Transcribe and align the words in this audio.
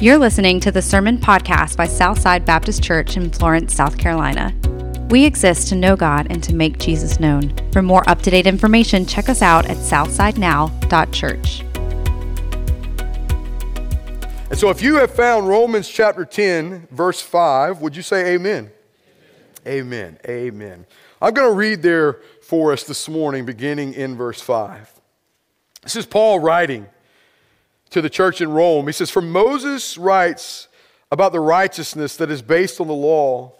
You're 0.00 0.16
listening 0.16 0.60
to 0.60 0.72
the 0.72 0.80
Sermon 0.80 1.18
Podcast 1.18 1.76
by 1.76 1.86
Southside 1.86 2.46
Baptist 2.46 2.82
Church 2.82 3.18
in 3.18 3.28
Florence, 3.28 3.74
South 3.74 3.98
Carolina. 3.98 4.50
We 5.10 5.26
exist 5.26 5.68
to 5.68 5.74
know 5.74 5.94
God 5.94 6.26
and 6.30 6.42
to 6.42 6.54
make 6.54 6.78
Jesus 6.78 7.20
known. 7.20 7.52
For 7.70 7.82
more 7.82 8.08
up 8.08 8.22
to 8.22 8.30
date 8.30 8.46
information, 8.46 9.04
check 9.04 9.28
us 9.28 9.42
out 9.42 9.66
at 9.66 9.76
southsidenow.church. 9.76 11.60
And 14.48 14.58
so, 14.58 14.70
if 14.70 14.80
you 14.80 14.96
have 14.96 15.14
found 15.14 15.46
Romans 15.46 15.86
chapter 15.86 16.24
10, 16.24 16.88
verse 16.90 17.20
5, 17.20 17.82
would 17.82 17.94
you 17.94 18.00
say 18.00 18.36
amen? 18.36 18.70
Amen. 19.66 20.18
Amen. 20.24 20.26
amen. 20.26 20.86
I'm 21.20 21.34
going 21.34 21.50
to 21.50 21.54
read 21.54 21.82
there 21.82 22.20
for 22.40 22.72
us 22.72 22.84
this 22.84 23.06
morning, 23.06 23.44
beginning 23.44 23.92
in 23.92 24.16
verse 24.16 24.40
5. 24.40 24.98
This 25.82 25.94
is 25.94 26.06
Paul 26.06 26.38
writing 26.38 26.86
to 27.90 28.00
the 28.00 28.10
church 28.10 28.40
in 28.40 28.50
Rome. 28.50 28.86
He 28.86 28.92
says, 28.92 29.10
For 29.10 29.22
Moses 29.22 29.98
writes 29.98 30.68
about 31.10 31.32
the 31.32 31.40
righteousness 31.40 32.16
that 32.16 32.30
is 32.30 32.42
based 32.42 32.80
on 32.80 32.86
the 32.86 32.94
law, 32.94 33.52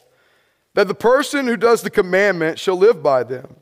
that 0.74 0.88
the 0.88 0.94
person 0.94 1.46
who 1.46 1.56
does 1.56 1.82
the 1.82 1.90
commandment 1.90 2.58
shall 2.58 2.76
live 2.76 3.02
by 3.02 3.24
them. 3.24 3.56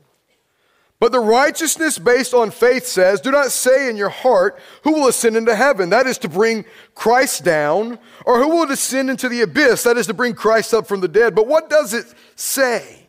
But 0.99 1.13
the 1.13 1.19
righteousness 1.19 1.97
based 1.97 2.33
on 2.33 2.51
faith 2.51 2.85
says, 2.85 3.21
Do 3.21 3.31
not 3.31 3.51
say 3.51 3.89
in 3.89 3.95
your 3.95 4.09
heart, 4.09 4.59
Who 4.83 4.93
will 4.93 5.07
ascend 5.07 5.37
into 5.37 5.55
heaven? 5.55 5.89
That 5.89 6.07
is 6.07 6.17
to 6.19 6.29
bring 6.29 6.65
Christ 6.93 7.45
down. 7.45 7.97
Or 8.25 8.39
who 8.39 8.49
will 8.49 8.65
descend 8.65 9.09
into 9.09 9.29
the 9.29 9.41
abyss? 9.41 9.83
That 9.83 9.97
is 9.97 10.07
to 10.07 10.13
bring 10.13 10.33
Christ 10.33 10.73
up 10.73 10.87
from 10.87 10.99
the 10.99 11.07
dead. 11.07 11.35
But 11.35 11.47
what 11.47 11.69
does 11.69 11.93
it 11.93 12.13
say? 12.35 13.07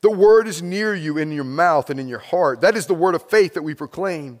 The 0.00 0.10
word 0.10 0.48
is 0.48 0.62
near 0.62 0.94
you 0.94 1.16
in 1.16 1.30
your 1.30 1.44
mouth 1.44 1.90
and 1.90 2.00
in 2.00 2.08
your 2.08 2.18
heart. 2.18 2.62
That 2.62 2.76
is 2.76 2.86
the 2.86 2.94
word 2.94 3.14
of 3.14 3.28
faith 3.28 3.54
that 3.54 3.62
we 3.62 3.74
proclaim. 3.74 4.40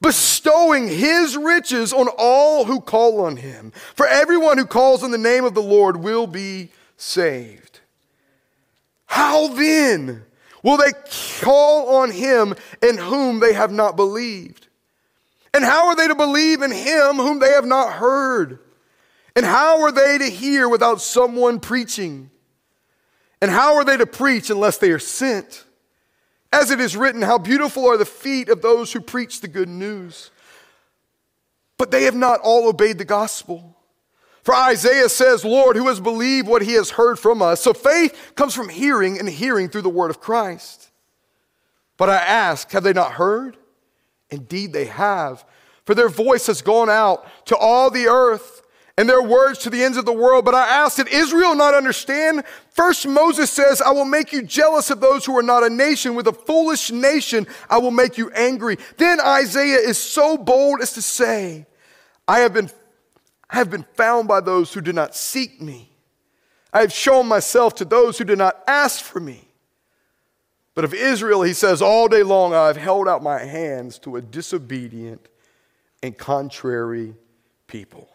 bestowing 0.00 0.88
his 0.88 1.36
riches 1.36 1.92
on 1.92 2.08
all 2.18 2.64
who 2.64 2.80
call 2.80 3.20
on 3.20 3.36
him. 3.36 3.72
For 3.94 4.06
everyone 4.06 4.58
who 4.58 4.66
calls 4.66 5.02
on 5.02 5.10
the 5.10 5.18
name 5.18 5.44
of 5.44 5.54
the 5.54 5.62
Lord 5.62 5.96
will 5.96 6.26
be 6.26 6.70
saved. 6.96 7.80
How 9.06 9.48
then 9.48 10.24
will 10.62 10.76
they 10.76 10.92
call 11.40 11.96
on 11.96 12.10
him 12.10 12.54
in 12.82 12.98
whom 12.98 13.40
they 13.40 13.52
have 13.52 13.70
not 13.70 13.96
believed? 13.96 14.68
And 15.52 15.64
how 15.64 15.86
are 15.86 15.96
they 15.96 16.08
to 16.08 16.16
believe 16.16 16.62
in 16.62 16.72
him 16.72 17.16
whom 17.16 17.38
they 17.38 17.50
have 17.50 17.64
not 17.64 17.92
heard? 17.92 18.58
And 19.36 19.46
how 19.46 19.82
are 19.82 19.92
they 19.92 20.18
to 20.18 20.24
hear 20.24 20.68
without 20.68 21.00
someone 21.00 21.60
preaching? 21.60 22.30
And 23.40 23.50
how 23.50 23.76
are 23.76 23.84
they 23.84 23.96
to 23.96 24.06
preach 24.06 24.50
unless 24.50 24.78
they 24.78 24.90
are 24.90 24.98
sent? 24.98 25.63
As 26.54 26.70
it 26.70 26.78
is 26.78 26.96
written, 26.96 27.20
How 27.20 27.36
beautiful 27.36 27.84
are 27.88 27.96
the 27.96 28.04
feet 28.04 28.48
of 28.48 28.62
those 28.62 28.92
who 28.92 29.00
preach 29.00 29.40
the 29.40 29.48
good 29.48 29.68
news. 29.68 30.30
But 31.76 31.90
they 31.90 32.04
have 32.04 32.14
not 32.14 32.38
all 32.44 32.68
obeyed 32.68 32.98
the 32.98 33.04
gospel. 33.04 33.76
For 34.44 34.54
Isaiah 34.54 35.08
says, 35.08 35.44
Lord, 35.44 35.74
who 35.74 35.88
has 35.88 35.98
believed 35.98 36.46
what 36.46 36.62
he 36.62 36.74
has 36.74 36.90
heard 36.90 37.18
from 37.18 37.42
us? 37.42 37.60
So 37.60 37.72
faith 37.72 38.34
comes 38.36 38.54
from 38.54 38.68
hearing, 38.68 39.18
and 39.18 39.28
hearing 39.28 39.68
through 39.68 39.82
the 39.82 39.88
word 39.88 40.10
of 40.10 40.20
Christ. 40.20 40.90
But 41.96 42.08
I 42.08 42.18
ask, 42.18 42.70
have 42.70 42.84
they 42.84 42.92
not 42.92 43.12
heard? 43.12 43.56
Indeed, 44.30 44.72
they 44.72 44.84
have. 44.84 45.44
For 45.84 45.96
their 45.96 46.08
voice 46.08 46.46
has 46.46 46.62
gone 46.62 46.88
out 46.88 47.26
to 47.46 47.56
all 47.56 47.90
the 47.90 48.06
earth 48.06 48.62
and 48.96 49.08
their 49.08 49.22
words 49.22 49.58
to 49.60 49.70
the 49.70 49.82
ends 49.82 49.96
of 49.96 50.04
the 50.04 50.12
world. 50.12 50.44
But 50.44 50.54
I 50.54 50.68
asked, 50.68 50.98
did 50.98 51.08
Israel 51.08 51.54
not 51.54 51.74
understand? 51.74 52.44
First, 52.70 53.06
Moses 53.06 53.50
says, 53.50 53.80
I 53.80 53.90
will 53.90 54.04
make 54.04 54.32
you 54.32 54.42
jealous 54.42 54.90
of 54.90 55.00
those 55.00 55.24
who 55.24 55.36
are 55.36 55.42
not 55.42 55.64
a 55.64 55.70
nation. 55.70 56.14
With 56.14 56.28
a 56.28 56.32
foolish 56.32 56.92
nation, 56.92 57.46
I 57.68 57.78
will 57.78 57.90
make 57.90 58.16
you 58.16 58.30
angry. 58.30 58.78
Then 58.96 59.20
Isaiah 59.20 59.78
is 59.78 59.98
so 59.98 60.36
bold 60.36 60.80
as 60.80 60.92
to 60.92 61.02
say, 61.02 61.66
I 62.28 62.40
have 62.40 62.54
been, 62.54 62.70
I 63.50 63.56
have 63.56 63.70
been 63.70 63.84
found 63.94 64.28
by 64.28 64.40
those 64.40 64.72
who 64.72 64.80
did 64.80 64.94
not 64.94 65.16
seek 65.16 65.60
me. 65.60 65.90
I 66.72 66.80
have 66.80 66.92
shown 66.92 67.26
myself 67.26 67.74
to 67.76 67.84
those 67.84 68.18
who 68.18 68.24
did 68.24 68.38
not 68.38 68.62
ask 68.66 69.04
for 69.04 69.20
me. 69.20 69.48
But 70.74 70.84
of 70.84 70.92
Israel, 70.92 71.42
he 71.42 71.52
says, 71.52 71.80
all 71.80 72.08
day 72.08 72.24
long 72.24 72.52
I 72.52 72.66
have 72.66 72.76
held 72.76 73.06
out 73.06 73.22
my 73.22 73.38
hands 73.38 73.98
to 74.00 74.16
a 74.16 74.22
disobedient 74.22 75.28
and 76.02 76.16
contrary 76.18 77.14
people. 77.68 78.08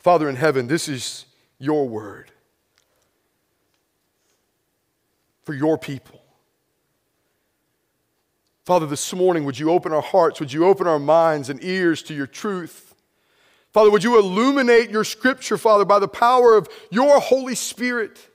Father 0.00 0.30
in 0.30 0.36
heaven, 0.36 0.66
this 0.66 0.88
is 0.88 1.26
your 1.58 1.86
word 1.86 2.32
for 5.44 5.52
your 5.52 5.76
people. 5.76 6.22
Father, 8.64 8.86
this 8.86 9.12
morning, 9.12 9.44
would 9.44 9.58
you 9.58 9.70
open 9.70 9.92
our 9.92 10.00
hearts? 10.00 10.40
Would 10.40 10.52
you 10.52 10.64
open 10.64 10.86
our 10.86 10.98
minds 10.98 11.50
and 11.50 11.62
ears 11.62 12.02
to 12.04 12.14
your 12.14 12.26
truth? 12.26 12.94
Father, 13.72 13.90
would 13.90 14.02
you 14.02 14.18
illuminate 14.18 14.90
your 14.90 15.04
scripture, 15.04 15.58
Father, 15.58 15.84
by 15.84 15.98
the 15.98 16.08
power 16.08 16.56
of 16.56 16.68
your 16.90 17.20
Holy 17.20 17.54
Spirit? 17.54 18.26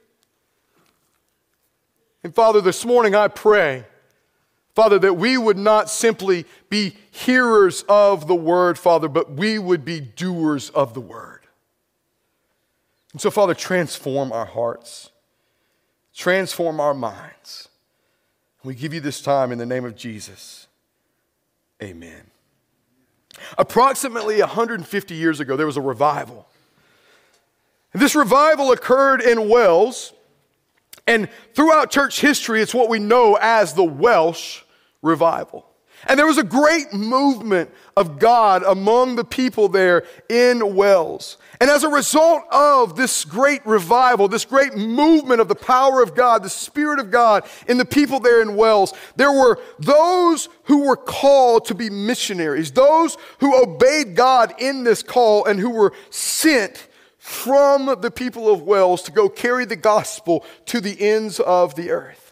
And 2.23 2.33
Father, 2.33 2.61
this 2.61 2.85
morning 2.85 3.15
I 3.15 3.27
pray, 3.27 3.85
Father, 4.75 4.99
that 4.99 5.13
we 5.15 5.37
would 5.37 5.57
not 5.57 5.89
simply 5.89 6.45
be 6.69 6.95
hearers 7.09 7.83
of 7.89 8.27
the 8.27 8.35
word, 8.35 8.77
Father, 8.77 9.07
but 9.07 9.31
we 9.31 9.57
would 9.57 9.83
be 9.83 9.99
doers 9.99 10.69
of 10.69 10.93
the 10.93 11.01
word. 11.01 11.34
And 13.15 13.21
so, 13.21 13.31
Father, 13.31 13.53
transform 13.53 14.33
our 14.33 14.43
hearts, 14.43 15.09
transform 16.13 16.81
our 16.81 16.93
minds. 16.93 17.69
We 18.61 18.75
give 18.75 18.93
you 18.93 18.99
this 18.99 19.21
time 19.21 19.53
in 19.53 19.57
the 19.57 19.65
name 19.65 19.85
of 19.85 19.95
Jesus. 19.95 20.67
Amen. 21.81 22.23
Approximately 23.57 24.41
150 24.41 25.15
years 25.15 25.39
ago, 25.39 25.55
there 25.55 25.65
was 25.65 25.77
a 25.77 25.81
revival. 25.81 26.45
And 27.93 28.01
this 28.01 28.15
revival 28.15 28.73
occurred 28.73 29.21
in 29.21 29.47
Wales, 29.47 30.11
and 31.07 31.29
throughout 31.53 31.91
church 31.91 32.19
history, 32.19 32.61
it's 32.61 32.73
what 32.73 32.89
we 32.89 32.99
know 32.99 33.37
as 33.39 33.75
the 33.75 33.83
Welsh 33.85 34.63
revival. 35.01 35.65
And 36.07 36.19
there 36.19 36.27
was 36.27 36.37
a 36.37 36.43
great 36.43 36.93
movement 36.93 37.71
of 37.97 38.19
God 38.19 38.63
among 38.63 39.15
the 39.15 39.23
people 39.23 39.69
there 39.69 40.05
in 40.29 40.75
Wales. 40.75 41.37
And 41.59 41.69
as 41.69 41.83
a 41.83 41.89
result 41.89 42.43
of 42.51 42.95
this 42.95 43.25
great 43.25 43.65
revival, 43.65 44.27
this 44.27 44.45
great 44.45 44.75
movement 44.75 45.41
of 45.41 45.47
the 45.47 45.55
power 45.55 46.03
of 46.03 46.13
God, 46.13 46.43
the 46.43 46.49
Spirit 46.49 46.99
of 46.99 47.11
God 47.11 47.45
in 47.67 47.77
the 47.77 47.85
people 47.85 48.19
there 48.19 48.41
in 48.41 48.55
Wales, 48.55 48.93
there 49.15 49.31
were 49.31 49.59
those 49.79 50.49
who 50.63 50.85
were 50.85 50.97
called 50.97 51.65
to 51.65 51.75
be 51.75 51.89
missionaries, 51.89 52.71
those 52.71 53.17
who 53.39 53.61
obeyed 53.61 54.15
God 54.15 54.53
in 54.59 54.83
this 54.83 55.01
call 55.01 55.45
and 55.45 55.59
who 55.59 55.69
were 55.69 55.93
sent 56.09 56.87
from 57.17 58.01
the 58.01 58.11
people 58.11 58.53
of 58.53 58.61
Wales 58.61 59.01
to 59.03 59.11
go 59.11 59.27
carry 59.27 59.65
the 59.65 59.75
gospel 59.75 60.45
to 60.67 60.79
the 60.79 61.01
ends 61.01 61.39
of 61.39 61.73
the 61.75 61.89
earth. 61.89 62.24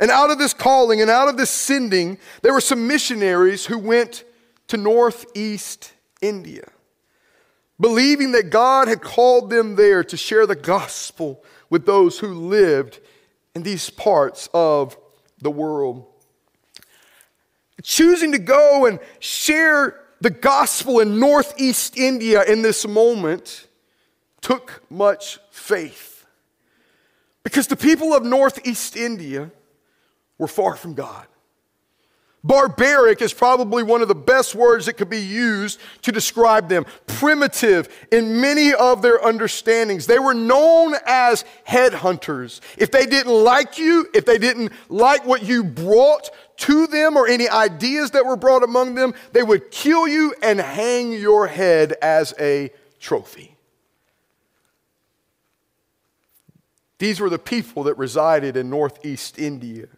And 0.00 0.10
out 0.10 0.30
of 0.30 0.38
this 0.38 0.54
calling 0.54 1.00
and 1.00 1.10
out 1.10 1.28
of 1.28 1.36
this 1.36 1.50
sending, 1.50 2.18
there 2.42 2.52
were 2.52 2.60
some 2.60 2.86
missionaries 2.86 3.66
who 3.66 3.78
went 3.78 4.24
to 4.68 4.76
northeast 4.76 5.92
India 6.20 6.68
believing 7.78 8.32
that 8.32 8.50
God 8.50 8.88
had 8.88 9.02
called 9.02 9.50
them 9.50 9.76
there 9.76 10.02
to 10.04 10.16
share 10.16 10.46
the 10.46 10.56
gospel 10.56 11.44
with 11.68 11.86
those 11.86 12.18
who 12.18 12.28
lived 12.28 13.00
in 13.54 13.62
these 13.62 13.90
parts 13.90 14.48
of 14.54 14.96
the 15.40 15.50
world. 15.50 16.06
Choosing 17.82 18.32
to 18.32 18.38
go 18.38 18.86
and 18.86 18.98
share 19.18 20.00
the 20.20 20.30
gospel 20.30 21.00
in 21.00 21.20
northeast 21.20 21.96
India 21.96 22.42
in 22.42 22.62
this 22.62 22.86
moment 22.86 23.68
took 24.40 24.82
much 24.90 25.38
faith. 25.50 26.26
Because 27.42 27.66
the 27.66 27.76
people 27.76 28.14
of 28.14 28.24
northeast 28.24 28.96
India 28.96 29.52
were 30.38 30.48
far 30.48 30.76
from 30.76 30.94
God. 30.94 31.26
Barbaric 32.46 33.22
is 33.22 33.34
probably 33.34 33.82
one 33.82 34.02
of 34.02 34.08
the 34.08 34.14
best 34.14 34.54
words 34.54 34.86
that 34.86 34.92
could 34.92 35.10
be 35.10 35.20
used 35.20 35.80
to 36.02 36.12
describe 36.12 36.68
them. 36.68 36.86
Primitive 37.08 37.88
in 38.12 38.40
many 38.40 38.72
of 38.72 39.02
their 39.02 39.24
understandings. 39.24 40.06
They 40.06 40.20
were 40.20 40.34
known 40.34 40.94
as 41.06 41.44
headhunters. 41.66 42.60
If 42.78 42.92
they 42.92 43.04
didn't 43.04 43.32
like 43.32 43.78
you, 43.78 44.08
if 44.14 44.24
they 44.26 44.38
didn't 44.38 44.70
like 44.88 45.26
what 45.26 45.42
you 45.42 45.64
brought 45.64 46.30
to 46.58 46.86
them 46.86 47.16
or 47.16 47.26
any 47.26 47.48
ideas 47.48 48.12
that 48.12 48.24
were 48.24 48.36
brought 48.36 48.62
among 48.62 48.94
them, 48.94 49.14
they 49.32 49.42
would 49.42 49.72
kill 49.72 50.06
you 50.06 50.32
and 50.40 50.60
hang 50.60 51.12
your 51.12 51.48
head 51.48 51.94
as 52.00 52.32
a 52.38 52.70
trophy. 53.00 53.56
These 56.98 57.18
were 57.18 57.28
the 57.28 57.40
people 57.40 57.82
that 57.84 57.98
resided 57.98 58.56
in 58.56 58.70
northeast 58.70 59.36
India. 59.36 59.88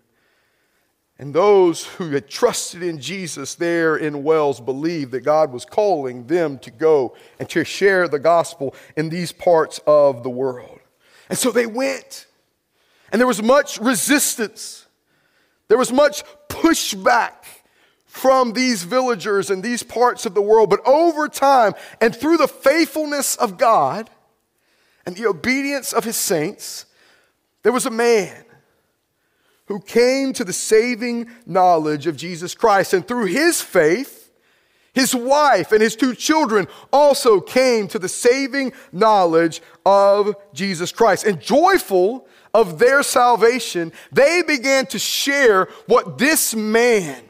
And 1.18 1.34
those 1.34 1.84
who 1.84 2.10
had 2.10 2.28
trusted 2.28 2.82
in 2.82 3.00
Jesus 3.00 3.56
there 3.56 3.96
in 3.96 4.22
Wales 4.22 4.60
believed 4.60 5.10
that 5.12 5.22
God 5.22 5.52
was 5.52 5.64
calling 5.64 6.26
them 6.28 6.58
to 6.60 6.70
go 6.70 7.16
and 7.40 7.48
to 7.50 7.64
share 7.64 8.06
the 8.06 8.20
gospel 8.20 8.74
in 8.96 9.08
these 9.08 9.32
parts 9.32 9.80
of 9.84 10.22
the 10.22 10.30
world. 10.30 10.78
And 11.28 11.36
so 11.36 11.50
they 11.50 11.66
went. 11.66 12.26
And 13.10 13.20
there 13.20 13.26
was 13.26 13.42
much 13.42 13.78
resistance. 13.78 14.86
There 15.66 15.78
was 15.78 15.92
much 15.92 16.22
pushback 16.48 17.32
from 18.06 18.52
these 18.52 18.84
villagers 18.84 19.50
in 19.50 19.60
these 19.60 19.82
parts 19.82 20.24
of 20.24 20.34
the 20.34 20.42
world. 20.42 20.70
But 20.70 20.86
over 20.86 21.28
time, 21.28 21.74
and 22.00 22.14
through 22.14 22.36
the 22.36 22.48
faithfulness 22.48 23.34
of 23.36 23.58
God 23.58 24.08
and 25.04 25.16
the 25.16 25.26
obedience 25.26 25.92
of 25.92 26.04
his 26.04 26.16
saints, 26.16 26.86
there 27.64 27.72
was 27.72 27.86
a 27.86 27.90
man 27.90 28.44
who 29.68 29.78
came 29.80 30.32
to 30.32 30.44
the 30.44 30.52
saving 30.52 31.30
knowledge 31.46 32.06
of 32.06 32.16
Jesus 32.16 32.54
Christ. 32.54 32.94
And 32.94 33.06
through 33.06 33.26
his 33.26 33.60
faith, 33.60 34.30
his 34.94 35.14
wife 35.14 35.70
and 35.70 35.80
his 35.80 35.94
two 35.94 36.14
children 36.14 36.66
also 36.92 37.40
came 37.40 37.86
to 37.88 37.98
the 37.98 38.08
saving 38.08 38.72
knowledge 38.90 39.62
of 39.86 40.34
Jesus 40.52 40.90
Christ. 40.90 41.24
And 41.24 41.40
joyful 41.40 42.26
of 42.54 42.78
their 42.78 43.02
salvation, 43.02 43.92
they 44.10 44.42
began 44.42 44.86
to 44.86 44.98
share 44.98 45.68
what 45.86 46.18
this 46.18 46.54
man 46.54 47.22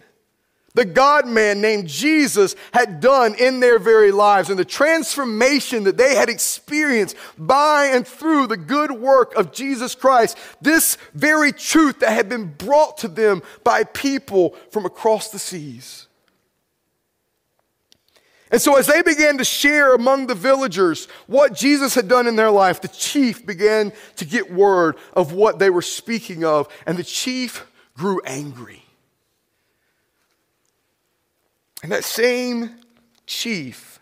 the 0.78 0.84
God 0.84 1.26
man 1.26 1.60
named 1.60 1.88
Jesus 1.88 2.54
had 2.72 3.00
done 3.00 3.34
in 3.34 3.58
their 3.58 3.80
very 3.80 4.12
lives 4.12 4.48
and 4.48 4.56
the 4.56 4.64
transformation 4.64 5.82
that 5.82 5.96
they 5.96 6.14
had 6.14 6.28
experienced 6.28 7.16
by 7.36 7.86
and 7.86 8.06
through 8.06 8.46
the 8.46 8.56
good 8.56 8.92
work 8.92 9.34
of 9.34 9.52
Jesus 9.52 9.96
Christ. 9.96 10.38
This 10.62 10.96
very 11.14 11.50
truth 11.50 11.98
that 11.98 12.12
had 12.12 12.28
been 12.28 12.54
brought 12.54 12.98
to 12.98 13.08
them 13.08 13.42
by 13.64 13.82
people 13.82 14.54
from 14.70 14.86
across 14.86 15.32
the 15.32 15.40
seas. 15.40 16.06
And 18.52 18.62
so, 18.62 18.76
as 18.76 18.86
they 18.86 19.02
began 19.02 19.36
to 19.38 19.44
share 19.44 19.96
among 19.96 20.28
the 20.28 20.36
villagers 20.36 21.06
what 21.26 21.54
Jesus 21.54 21.96
had 21.96 22.06
done 22.06 22.28
in 22.28 22.36
their 22.36 22.52
life, 22.52 22.80
the 22.80 22.86
chief 22.86 23.44
began 23.44 23.92
to 24.14 24.24
get 24.24 24.52
word 24.52 24.94
of 25.12 25.32
what 25.32 25.58
they 25.58 25.70
were 25.70 25.82
speaking 25.82 26.44
of, 26.44 26.68
and 26.86 26.96
the 26.96 27.02
chief 27.02 27.66
grew 27.96 28.20
angry. 28.24 28.84
And 31.82 31.92
that 31.92 32.04
same 32.04 32.76
chief 33.26 34.00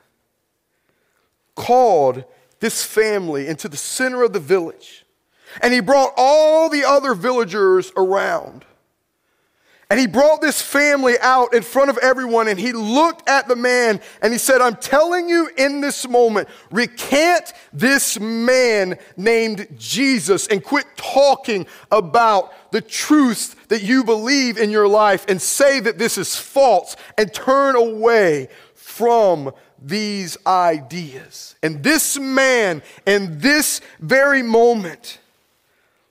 called 1.54 2.24
this 2.60 2.84
family 2.84 3.46
into 3.46 3.68
the 3.68 3.76
center 3.76 4.22
of 4.22 4.32
the 4.32 4.40
village. 4.40 5.04
And 5.60 5.72
he 5.72 5.80
brought 5.80 6.12
all 6.16 6.68
the 6.68 6.84
other 6.84 7.14
villagers 7.14 7.92
around. 7.96 8.64
And 9.88 10.00
he 10.00 10.08
brought 10.08 10.40
this 10.40 10.60
family 10.60 11.14
out 11.20 11.54
in 11.54 11.62
front 11.62 11.90
of 11.90 11.98
everyone 11.98 12.48
and 12.48 12.58
he 12.58 12.72
looked 12.72 13.28
at 13.28 13.46
the 13.46 13.54
man 13.54 14.00
and 14.20 14.32
he 14.32 14.38
said, 14.38 14.60
I'm 14.60 14.74
telling 14.74 15.28
you 15.28 15.48
in 15.56 15.80
this 15.80 16.08
moment, 16.08 16.48
recant 16.72 17.52
this 17.72 18.18
man 18.18 18.98
named 19.16 19.68
Jesus 19.78 20.48
and 20.48 20.62
quit 20.62 20.86
talking 20.96 21.66
about 21.92 22.52
the 22.72 22.80
truths 22.80 23.54
that 23.68 23.84
you 23.84 24.02
believe 24.02 24.58
in 24.58 24.70
your 24.70 24.88
life 24.88 25.24
and 25.28 25.40
say 25.40 25.78
that 25.78 25.98
this 25.98 26.18
is 26.18 26.36
false 26.36 26.96
and 27.16 27.32
turn 27.32 27.76
away 27.76 28.48
from 28.74 29.52
these 29.80 30.36
ideas. 30.48 31.54
And 31.62 31.84
this 31.84 32.18
man, 32.18 32.82
in 33.06 33.38
this 33.38 33.80
very 34.00 34.42
moment, 34.42 35.20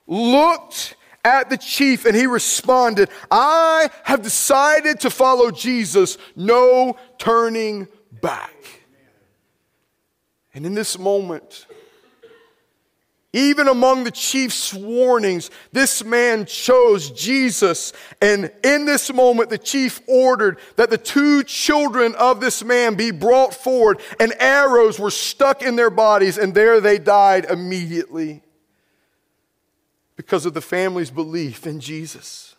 looked 0.06 0.94
at 1.26 1.50
the 1.50 1.58
chief 1.58 2.06
and 2.06 2.14
he 2.14 2.26
responded, 2.26 3.10
I 3.32 3.90
have 4.04 4.22
decided 4.22 5.00
to 5.00 5.10
follow 5.10 5.50
Jesus, 5.50 6.18
no 6.36 6.96
turning 7.18 7.88
back. 8.22 8.54
And 10.54 10.64
in 10.64 10.74
this 10.74 10.98
moment, 10.98 11.66
even 13.32 13.66
among 13.66 14.04
the 14.04 14.12
chief's 14.12 14.72
warnings, 14.72 15.50
this 15.72 16.04
man 16.04 16.46
chose 16.46 17.10
Jesus. 17.10 17.92
And 18.22 18.50
in 18.62 18.86
this 18.86 19.12
moment, 19.12 19.50
the 19.50 19.58
chief 19.58 20.00
ordered 20.06 20.58
that 20.76 20.90
the 20.90 20.96
two 20.96 21.42
children 21.42 22.14
of 22.14 22.40
this 22.40 22.64
man 22.64 22.94
be 22.94 23.10
brought 23.10 23.52
forward, 23.52 24.00
and 24.20 24.32
arrows 24.38 24.98
were 24.98 25.10
stuck 25.10 25.60
in 25.60 25.74
their 25.74 25.90
bodies, 25.90 26.38
and 26.38 26.54
there 26.54 26.80
they 26.80 26.98
died 26.98 27.46
immediately 27.46 28.42
because 30.16 30.46
of 30.46 30.54
the 30.54 30.60
family's 30.60 31.10
belief 31.10 31.66
in 31.66 31.80
Jesus. 31.80 32.56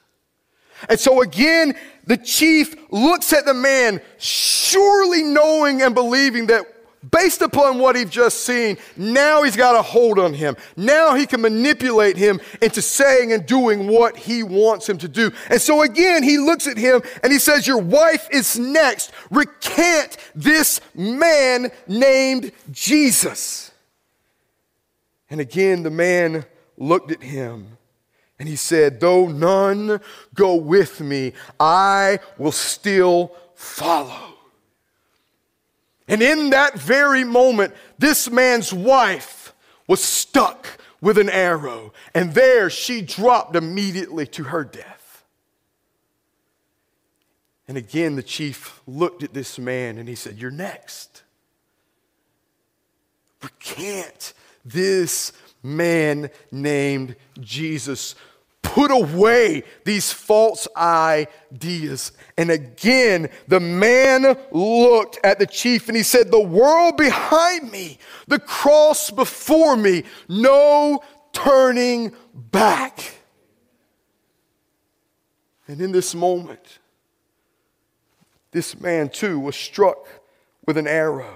And 0.90 1.00
so 1.00 1.22
again, 1.22 1.76
the 2.06 2.18
chief 2.18 2.76
looks 2.92 3.34
at 3.34 3.46
the 3.46 3.54
man, 3.54 4.02
surely 4.20 5.24
knowing 5.24 5.82
and 5.82 5.96
believing 5.96 6.48
that 6.48 6.66
based 7.12 7.42
upon 7.42 7.80
what 7.80 7.96
he's 7.96 8.10
just 8.10 8.42
seen, 8.44 8.78
now 8.96 9.44
he's 9.44 9.56
got 9.56 9.76
a 9.76 9.82
hold 9.82 10.20
on 10.20 10.34
him. 10.34 10.56
Now 10.76 11.16
he 11.16 11.26
can 11.26 11.42
manipulate 11.42 12.18
him 12.18 12.40
into 12.62 12.82
saying 12.82 13.32
and 13.34 13.46
doing 13.46 13.88
what 13.88 14.18
he 14.18 14.44
wants 14.44 14.88
him 14.88 14.98
to 15.00 15.08
do. 15.08 15.32
And 15.50 15.62
so 15.62 15.82
again, 15.82 16.24
he 16.24 16.38
looks 16.38 16.68
at 16.68 16.78
him 16.78 17.02
and 17.24 17.32
he 17.32 17.40
says, 17.40 17.68
Your 17.68 17.80
wife 17.80 18.28
is 18.32 18.58
next. 18.58 19.12
Recant 19.32 20.18
this 20.36 20.82
man 20.94 21.72
named 21.88 22.52
Jesus. 22.72 23.72
And 25.30 25.42
again, 25.42 25.84
the 25.84 25.92
man 25.92 26.46
looked 26.78 27.12
at 27.12 27.24
him 27.24 27.78
and 28.40 28.48
he 28.48 28.56
said, 28.56 29.00
Though 29.00 29.28
none 29.28 30.00
go 30.34 30.56
with 30.56 31.02
me, 31.02 31.34
I 31.60 32.20
will 32.38 32.52
still 32.52 33.36
follow. 33.56 34.36
And 36.08 36.22
in 36.22 36.52
that 36.52 36.80
very 36.80 37.24
moment, 37.24 37.74
this 37.98 38.30
man's 38.30 38.72
wife 38.72 39.54
was 39.88 40.02
stuck 40.02 40.80
with 41.02 41.18
an 41.18 41.30
arrow, 41.30 41.94
and 42.14 42.34
there 42.34 42.70
she 42.70 43.02
dropped 43.02 43.56
immediately 43.56 44.26
to 44.28 44.46
her 44.46 44.64
death. 44.64 45.26
And 47.68 47.78
again, 47.78 48.16
the 48.16 48.24
chief 48.24 48.82
looked 48.88 49.24
at 49.24 49.34
this 49.34 49.60
man 49.60 49.98
and 49.98 50.08
he 50.08 50.16
said, 50.16 50.38
You're 50.38 50.52
next. 50.52 51.24
Recant 53.44 54.34
this 54.64 55.34
man 55.64 56.30
named 56.52 57.16
Jesus 57.40 58.16
put 58.78 58.92
away 58.92 59.64
these 59.86 60.12
false 60.12 60.68
ideas. 60.78 62.12
And 62.38 62.52
again, 62.52 63.30
the 63.48 63.60
man 63.60 64.38
looked 64.52 65.18
at 65.24 65.40
the 65.40 65.48
chief 65.48 65.88
and 65.88 65.98
he 65.98 66.04
said, 66.04 66.30
The 66.30 66.40
world 66.40 66.96
behind 66.96 67.72
me, 67.72 67.98
the 68.28 68.38
cross 68.38 69.10
before 69.10 69.76
me, 69.76 70.04
no 70.30 71.02
turning 71.34 72.14
back. 72.36 73.16
And 75.68 75.82
in 75.82 75.92
this 75.92 76.14
moment, 76.14 76.80
this 78.52 78.80
man 78.80 79.10
too 79.10 79.40
was 79.40 79.56
struck 79.56 80.08
with 80.68 80.78
an 80.78 80.88
arrow 80.88 81.36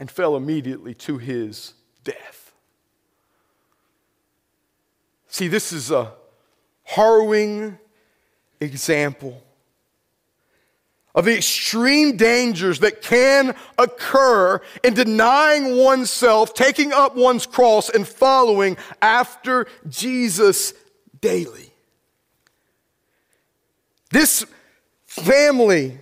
and 0.00 0.10
fell 0.10 0.36
immediately 0.36 0.94
to 0.94 1.18
his 1.18 1.74
death. 2.04 2.52
See, 5.28 5.48
this 5.48 5.72
is 5.72 5.90
a 5.90 6.12
harrowing 6.84 7.78
example 8.60 9.42
of 11.14 11.24
the 11.26 11.36
extreme 11.36 12.16
dangers 12.16 12.78
that 12.80 13.02
can 13.02 13.54
occur 13.76 14.60
in 14.82 14.94
denying 14.94 15.76
oneself, 15.76 16.54
taking 16.54 16.92
up 16.92 17.16
one's 17.16 17.46
cross, 17.46 17.90
and 17.90 18.08
following 18.08 18.76
after 19.02 19.66
Jesus 19.88 20.72
daily. 21.20 21.70
This 24.10 24.46
family, 25.06 25.98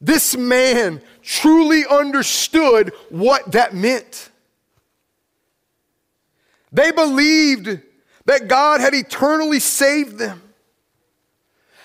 this 0.00 0.36
man 0.36 1.00
truly 1.22 1.84
understood 1.86 2.92
what 3.08 3.52
that 3.52 3.74
meant. 3.74 4.30
They 6.72 6.90
believed 6.90 7.80
that 8.24 8.48
God 8.48 8.80
had 8.80 8.94
eternally 8.94 9.60
saved 9.60 10.18
them. 10.18 10.40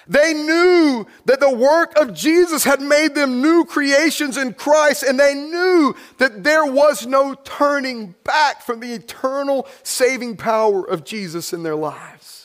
They 0.10 0.34
knew 0.34 1.06
that 1.26 1.42
the 1.42 1.54
work 1.54 1.98
of 1.98 2.14
Jesus 2.14 2.64
had 2.64 2.80
made 2.82 3.14
them 3.14 3.42
new 3.42 3.66
creations 3.66 4.38
in 4.38 4.54
Christ, 4.54 5.04
and 5.04 5.20
they 5.20 5.34
knew 5.34 5.96
that 6.18 6.46
there 6.46 6.66
was 6.66 7.06
no 7.06 7.34
turning 7.34 8.16
back 8.24 8.62
from 8.62 8.80
the 8.80 8.94
eternal 8.94 9.68
saving 9.84 10.38
power 10.38 10.88
of 10.88 11.04
Jesus 11.04 11.52
in 11.52 11.64
their 11.64 11.76
lives. 11.76 12.37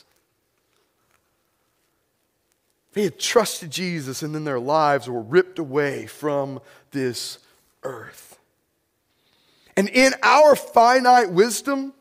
They 2.93 3.03
had 3.03 3.19
trusted 3.19 3.71
Jesus, 3.71 4.21
and 4.21 4.33
then 4.33 4.43
their 4.43 4.59
lives 4.59 5.09
were 5.09 5.21
ripped 5.21 5.59
away 5.59 6.05
from 6.05 6.61
this 6.91 7.39
earth. 7.83 8.39
And 9.75 9.89
in 9.89 10.13
our 10.21 10.55
finite 10.55 11.31
wisdom, 11.31 11.93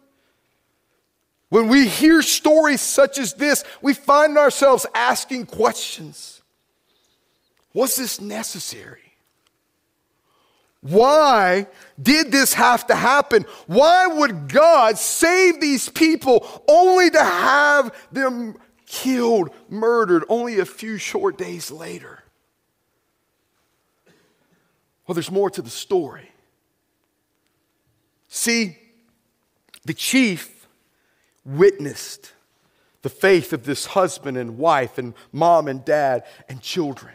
when 1.48 1.68
we 1.68 1.86
hear 1.86 2.22
stories 2.22 2.80
such 2.80 3.18
as 3.18 3.34
this, 3.34 3.64
we 3.80 3.94
find 3.94 4.36
ourselves 4.38 4.86
asking 4.94 5.46
questions 5.46 6.42
Was 7.72 7.96
this 7.96 8.20
necessary? 8.20 9.00
Why 10.82 11.68
did 12.00 12.32
this 12.32 12.54
have 12.54 12.86
to 12.88 12.94
happen? 12.94 13.46
Why 13.66 14.08
would 14.08 14.48
God 14.48 14.98
save 14.98 15.60
these 15.60 15.88
people 15.88 16.64
only 16.68 17.08
to 17.10 17.22
have 17.22 17.94
them 18.10 18.56
killed, 18.92 19.48
murdered 19.70 20.22
only 20.28 20.60
a 20.60 20.66
few 20.66 20.98
short 20.98 21.38
days 21.38 21.70
later? 21.70 22.22
Well, 25.06 25.14
there's 25.14 25.30
more 25.30 25.48
to 25.50 25.62
the 25.62 25.70
story. 25.70 26.30
See, 28.28 28.76
the 29.86 29.94
chief 29.94 30.66
witnessed 31.44 32.32
the 33.00 33.08
faith 33.08 33.54
of 33.54 33.64
this 33.64 33.86
husband 33.86 34.36
and 34.36 34.58
wife 34.58 34.98
and 34.98 35.14
mom 35.32 35.68
and 35.68 35.84
dad 35.84 36.24
and 36.48 36.60
children. 36.60 37.14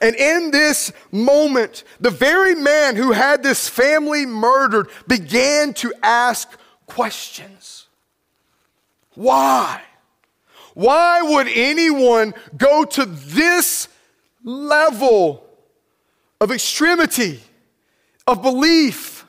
And 0.00 0.16
in 0.16 0.50
this 0.50 0.92
moment, 1.12 1.84
the 2.00 2.10
very 2.10 2.54
man 2.54 2.96
who 2.96 3.12
had 3.12 3.42
this 3.42 3.68
family 3.68 4.24
murdered 4.24 4.88
began 5.06 5.74
to 5.74 5.92
ask 6.02 6.48
questions. 6.86 7.86
Why? 9.14 9.82
Why 10.80 11.20
would 11.20 11.46
anyone 11.46 12.32
go 12.56 12.86
to 12.86 13.04
this 13.04 13.86
level 14.42 15.44
of 16.40 16.50
extremity, 16.50 17.38
of 18.26 18.40
belief, 18.40 19.26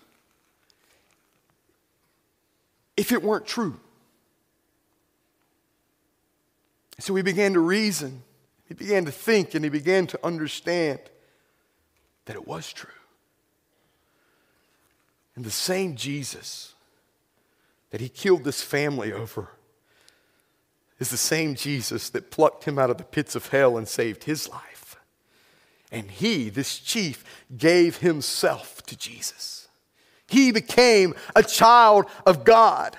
if 2.96 3.12
it 3.12 3.22
weren't 3.22 3.46
true? 3.46 3.78
So 7.00 7.14
he 7.16 7.22
began 7.22 7.52
to 7.52 7.60
reason 7.60 8.24
he 8.70 8.74
began 8.74 9.04
to 9.04 9.12
think 9.12 9.54
and 9.54 9.66
he 9.66 9.70
began 9.70 10.08
to 10.08 10.26
understand 10.26 11.00
that 12.28 12.38
it 12.38 12.48
was 12.48 12.72
true. 12.72 12.90
And 15.36 15.44
the 15.44 15.52
same 15.52 15.98
Jesus 15.98 16.76
that 17.90 18.00
he 18.00 18.08
killed 18.08 18.46
this 18.46 18.62
family 18.64 19.12
over 19.12 19.50
is 21.02 21.10
the 21.10 21.18
same 21.18 21.56
Jesus 21.56 22.12
that 22.12 22.30
plucked 22.30 22.66
him 22.66 22.78
out 22.78 22.92
of 22.92 22.98
the 22.98 23.04
pits 23.04 23.36
of 23.36 23.48
hell 23.48 23.76
and 23.76 23.88
saved 23.88 24.26
his 24.26 24.48
life. 24.48 24.96
And 25.92 26.10
he, 26.10 26.50
this 26.50 26.78
chief, 26.78 27.26
gave 27.58 27.98
himself 27.98 28.84
to 28.84 28.96
Jesus. 28.96 29.68
He 30.28 30.52
became 30.52 31.16
a 31.36 31.42
child 31.42 32.06
of 32.26 32.44
God. 32.44 32.96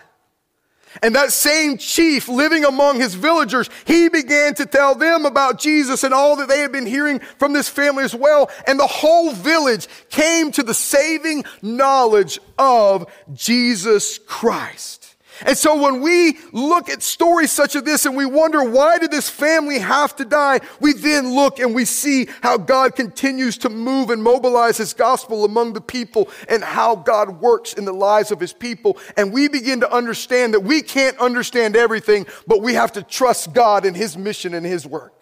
And 1.00 1.14
that 1.14 1.32
same 1.32 1.78
chief 1.78 2.28
living 2.28 2.64
among 2.64 3.00
his 3.00 3.14
villagers, 3.14 3.70
he 3.86 4.08
began 4.08 4.54
to 4.56 4.66
tell 4.66 4.96
them 4.96 5.24
about 5.24 5.60
Jesus 5.60 6.02
and 6.02 6.12
all 6.12 6.36
that 6.36 6.48
they 6.48 6.58
had 6.58 6.72
been 6.72 6.84
hearing 6.84 7.20
from 7.38 7.52
this 7.52 7.68
family 7.68 8.02
as 8.02 8.16
well. 8.16 8.50
And 8.66 8.80
the 8.80 8.86
whole 8.86 9.32
village 9.32 9.86
came 10.10 10.50
to 10.52 10.64
the 10.64 10.74
saving 10.74 11.44
knowledge 11.62 12.40
of 12.58 13.06
Jesus 13.32 14.18
Christ. 14.18 15.01
And 15.44 15.56
so 15.56 15.80
when 15.80 16.00
we 16.00 16.38
look 16.52 16.88
at 16.88 17.02
stories 17.02 17.50
such 17.50 17.74
as 17.76 17.82
this 17.82 18.06
and 18.06 18.16
we 18.16 18.26
wonder 18.26 18.62
why 18.64 18.98
did 18.98 19.10
this 19.10 19.28
family 19.28 19.78
have 19.78 20.14
to 20.16 20.24
die, 20.24 20.60
we 20.80 20.92
then 20.92 21.34
look 21.34 21.58
and 21.58 21.74
we 21.74 21.84
see 21.84 22.28
how 22.42 22.56
God 22.56 22.94
continues 22.94 23.58
to 23.58 23.68
move 23.68 24.10
and 24.10 24.22
mobilize 24.22 24.76
his 24.76 24.94
gospel 24.94 25.44
among 25.44 25.72
the 25.72 25.80
people 25.80 26.28
and 26.48 26.62
how 26.62 26.94
God 26.94 27.40
works 27.40 27.72
in 27.72 27.84
the 27.84 27.92
lives 27.92 28.30
of 28.30 28.40
his 28.40 28.52
people. 28.52 28.98
And 29.16 29.32
we 29.32 29.48
begin 29.48 29.80
to 29.80 29.92
understand 29.92 30.54
that 30.54 30.60
we 30.60 30.82
can't 30.82 31.18
understand 31.18 31.76
everything, 31.76 32.26
but 32.46 32.62
we 32.62 32.74
have 32.74 32.92
to 32.92 33.02
trust 33.02 33.52
God 33.52 33.84
and 33.84 33.96
his 33.96 34.16
mission 34.16 34.54
and 34.54 34.64
his 34.64 34.86
work. 34.86 35.14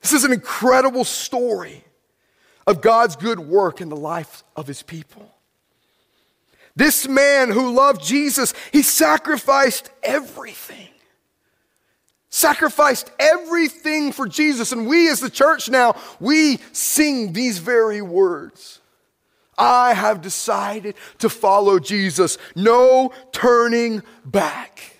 This 0.00 0.12
is 0.12 0.24
an 0.24 0.32
incredible 0.32 1.04
story 1.04 1.84
of 2.66 2.80
God's 2.80 3.16
good 3.16 3.38
work 3.38 3.80
in 3.80 3.88
the 3.88 3.96
life 3.96 4.44
of 4.56 4.66
his 4.66 4.82
people. 4.82 5.30
This 6.76 7.08
man 7.08 7.50
who 7.50 7.72
loved 7.72 8.02
Jesus, 8.02 8.54
he 8.72 8.82
sacrificed 8.82 9.90
everything. 10.02 10.88
Sacrificed 12.30 13.10
everything 13.18 14.12
for 14.12 14.28
Jesus. 14.28 14.70
And 14.72 14.86
we, 14.86 15.08
as 15.08 15.20
the 15.20 15.30
church 15.30 15.68
now, 15.68 15.96
we 16.20 16.58
sing 16.72 17.32
these 17.32 17.58
very 17.58 18.02
words. 18.02 18.80
I 19.58 19.92
have 19.94 20.22
decided 20.22 20.94
to 21.18 21.28
follow 21.28 21.78
Jesus. 21.78 22.38
No 22.54 23.12
turning 23.32 24.02
back. 24.24 24.96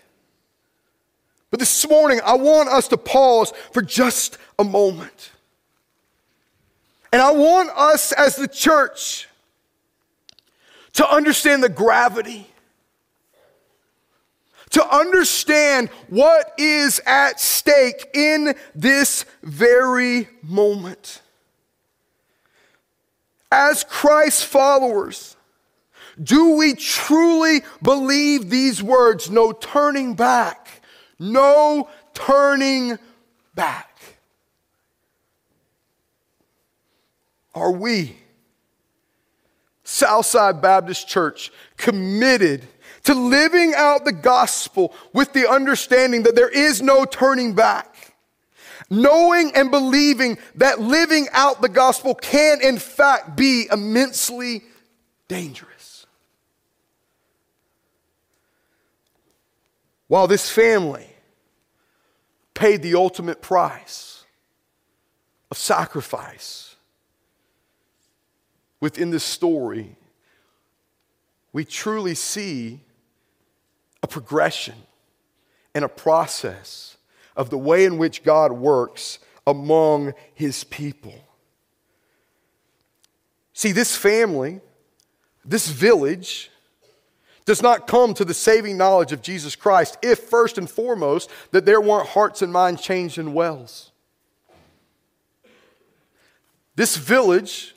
But 1.50 1.60
this 1.60 1.88
morning, 1.88 2.20
I 2.24 2.34
want 2.34 2.68
us 2.68 2.88
to 2.88 2.96
pause 2.96 3.52
for 3.72 3.80
just 3.80 4.36
a 4.58 4.64
moment. 4.64 5.30
And 7.12 7.22
I 7.22 7.32
want 7.32 7.70
us 7.70 8.12
as 8.12 8.36
the 8.36 8.46
church 8.46 9.28
to 10.94 11.08
understand 11.08 11.62
the 11.62 11.68
gravity, 11.68 12.46
to 14.70 14.86
understand 14.86 15.88
what 16.08 16.52
is 16.58 17.00
at 17.06 17.40
stake 17.40 18.08
in 18.14 18.54
this 18.74 19.24
very 19.42 20.28
moment. 20.42 21.22
As 23.50 23.82
Christ's 23.84 24.44
followers, 24.44 25.36
do 26.22 26.56
we 26.56 26.74
truly 26.74 27.62
believe 27.82 28.50
these 28.50 28.82
words? 28.82 29.30
No 29.30 29.52
turning 29.52 30.14
back. 30.14 30.82
No 31.18 31.88
turning 32.14 32.98
back. 33.54 33.88
Are 37.54 37.72
we? 37.72 38.19
Southside 39.90 40.62
Baptist 40.62 41.08
Church 41.08 41.50
committed 41.76 42.64
to 43.02 43.12
living 43.12 43.72
out 43.76 44.04
the 44.04 44.12
gospel 44.12 44.94
with 45.12 45.32
the 45.32 45.50
understanding 45.50 46.22
that 46.22 46.36
there 46.36 46.48
is 46.48 46.80
no 46.80 47.04
turning 47.04 47.54
back. 47.54 48.14
Knowing 48.88 49.50
and 49.56 49.72
believing 49.72 50.38
that 50.54 50.80
living 50.80 51.26
out 51.32 51.60
the 51.60 51.68
gospel 51.68 52.14
can, 52.14 52.60
in 52.60 52.78
fact, 52.78 53.36
be 53.36 53.66
immensely 53.70 54.62
dangerous. 55.26 56.06
While 60.06 60.28
this 60.28 60.48
family 60.48 61.08
paid 62.54 62.82
the 62.82 62.94
ultimate 62.94 63.42
price 63.42 64.24
of 65.50 65.58
sacrifice 65.58 66.69
within 68.80 69.10
this 69.10 69.24
story, 69.24 69.96
we 71.52 71.64
truly 71.64 72.14
see 72.14 72.80
a 74.02 74.06
progression 74.06 74.74
and 75.74 75.84
a 75.84 75.88
process 75.88 76.96
of 77.36 77.50
the 77.50 77.58
way 77.58 77.84
in 77.84 77.98
which 77.98 78.22
God 78.22 78.52
works 78.52 79.18
among 79.46 80.14
his 80.34 80.64
people. 80.64 81.14
See, 83.52 83.72
this 83.72 83.94
family, 83.94 84.60
this 85.44 85.68
village, 85.68 86.50
does 87.44 87.62
not 87.62 87.86
come 87.86 88.14
to 88.14 88.24
the 88.24 88.34
saving 88.34 88.76
knowledge 88.76 89.12
of 89.12 89.22
Jesus 89.22 89.56
Christ 89.56 89.98
if, 90.02 90.20
first 90.20 90.56
and 90.56 90.70
foremost, 90.70 91.30
that 91.50 91.66
there 91.66 91.80
weren't 91.80 92.08
hearts 92.08 92.42
and 92.42 92.52
minds 92.52 92.80
changed 92.80 93.18
in 93.18 93.34
Wales. 93.34 93.90
This 96.76 96.96
village 96.96 97.74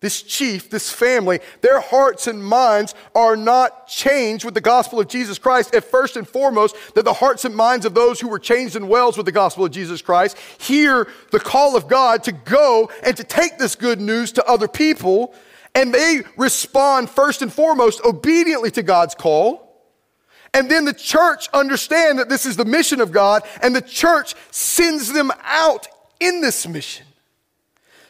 this 0.00 0.22
chief, 0.22 0.70
this 0.70 0.90
family, 0.90 1.40
their 1.60 1.80
hearts 1.80 2.26
and 2.26 2.42
minds 2.42 2.94
are 3.14 3.36
not 3.36 3.86
changed 3.86 4.44
with 4.46 4.54
the 4.54 4.60
gospel 4.60 4.98
of 4.98 5.08
Jesus 5.08 5.38
Christ. 5.38 5.74
If 5.74 5.84
first 5.84 6.16
and 6.16 6.26
foremost, 6.26 6.74
that 6.94 7.04
the 7.04 7.12
hearts 7.12 7.44
and 7.44 7.54
minds 7.54 7.84
of 7.84 7.94
those 7.94 8.18
who 8.18 8.28
were 8.28 8.38
changed 8.38 8.76
in 8.76 8.88
Wales 8.88 9.18
with 9.18 9.26
the 9.26 9.32
gospel 9.32 9.64
of 9.64 9.72
Jesus 9.72 10.00
Christ 10.00 10.38
hear 10.58 11.06
the 11.32 11.40
call 11.40 11.76
of 11.76 11.86
God 11.86 12.24
to 12.24 12.32
go 12.32 12.90
and 13.04 13.14
to 13.16 13.24
take 13.24 13.58
this 13.58 13.74
good 13.74 14.00
news 14.00 14.32
to 14.32 14.44
other 14.46 14.68
people, 14.68 15.34
and 15.74 15.92
they 15.92 16.22
respond 16.36 17.10
first 17.10 17.42
and 17.42 17.52
foremost 17.52 18.00
obediently 18.04 18.70
to 18.72 18.82
God's 18.82 19.14
call. 19.14 19.66
And 20.54 20.70
then 20.70 20.84
the 20.84 20.94
church 20.94 21.48
understand 21.52 22.18
that 22.18 22.28
this 22.28 22.46
is 22.46 22.56
the 22.56 22.64
mission 22.64 23.00
of 23.00 23.12
God, 23.12 23.42
and 23.62 23.76
the 23.76 23.82
church 23.82 24.34
sends 24.50 25.12
them 25.12 25.30
out 25.44 25.86
in 26.18 26.40
this 26.40 26.66
mission. 26.66 27.06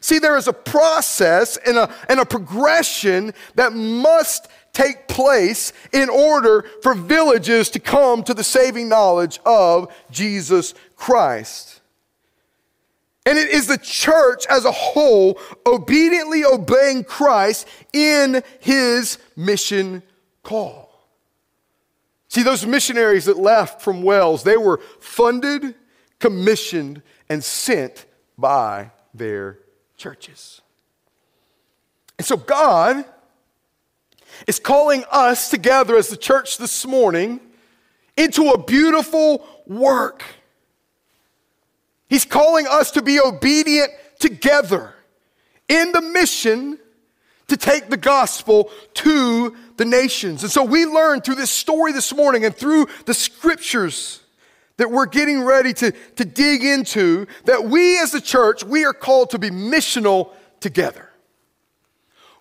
See, 0.00 0.18
there 0.18 0.36
is 0.36 0.48
a 0.48 0.52
process 0.52 1.56
and 1.58 1.76
a, 1.76 1.94
and 2.08 2.20
a 2.20 2.24
progression 2.24 3.34
that 3.54 3.72
must 3.72 4.48
take 4.72 5.08
place 5.08 5.72
in 5.92 6.08
order 6.08 6.64
for 6.82 6.94
villages 6.94 7.70
to 7.70 7.80
come 7.80 8.22
to 8.22 8.34
the 8.34 8.44
saving 8.44 8.88
knowledge 8.88 9.40
of 9.44 9.92
Jesus 10.10 10.74
Christ. 10.96 11.80
And 13.26 13.36
it 13.36 13.50
is 13.50 13.66
the 13.66 13.78
church 13.78 14.46
as 14.48 14.64
a 14.64 14.72
whole 14.72 15.38
obediently 15.66 16.44
obeying 16.44 17.04
Christ 17.04 17.68
in 17.92 18.42
his 18.60 19.18
mission 19.36 20.02
call. 20.42 20.88
See, 22.28 22.42
those 22.42 22.64
missionaries 22.64 23.26
that 23.26 23.38
left 23.38 23.82
from 23.82 24.02
Wales, 24.02 24.44
they 24.44 24.56
were 24.56 24.80
funded, 25.00 25.74
commissioned, 26.18 27.02
and 27.28 27.44
sent 27.44 28.06
by 28.38 28.92
their 29.12 29.58
churches. 30.00 30.62
And 32.18 32.26
so 32.26 32.36
God 32.36 33.04
is 34.46 34.58
calling 34.58 35.04
us 35.10 35.50
together 35.50 35.96
as 35.96 36.08
the 36.08 36.16
church 36.16 36.56
this 36.56 36.86
morning 36.86 37.38
into 38.16 38.48
a 38.48 38.62
beautiful 38.62 39.46
work. 39.66 40.24
He's 42.08 42.24
calling 42.24 42.66
us 42.66 42.92
to 42.92 43.02
be 43.02 43.20
obedient 43.20 43.90
together 44.18 44.94
in 45.68 45.92
the 45.92 46.00
mission 46.00 46.78
to 47.48 47.56
take 47.56 47.90
the 47.90 47.96
gospel 47.96 48.70
to 48.94 49.54
the 49.76 49.84
nations. 49.84 50.42
And 50.42 50.50
so 50.50 50.64
we 50.64 50.86
learn 50.86 51.20
through 51.20 51.34
this 51.34 51.50
story 51.50 51.92
this 51.92 52.14
morning 52.14 52.44
and 52.44 52.56
through 52.56 52.86
the 53.04 53.14
scriptures 53.14 54.19
that 54.80 54.90
we're 54.90 55.04
getting 55.04 55.42
ready 55.42 55.74
to, 55.74 55.92
to 56.16 56.24
dig 56.24 56.64
into 56.64 57.26
that 57.44 57.64
we 57.64 57.98
as 57.98 58.14
a 58.14 58.20
church, 58.20 58.64
we 58.64 58.82
are 58.86 58.94
called 58.94 59.28
to 59.28 59.38
be 59.38 59.50
missional 59.50 60.32
together. 60.58 61.10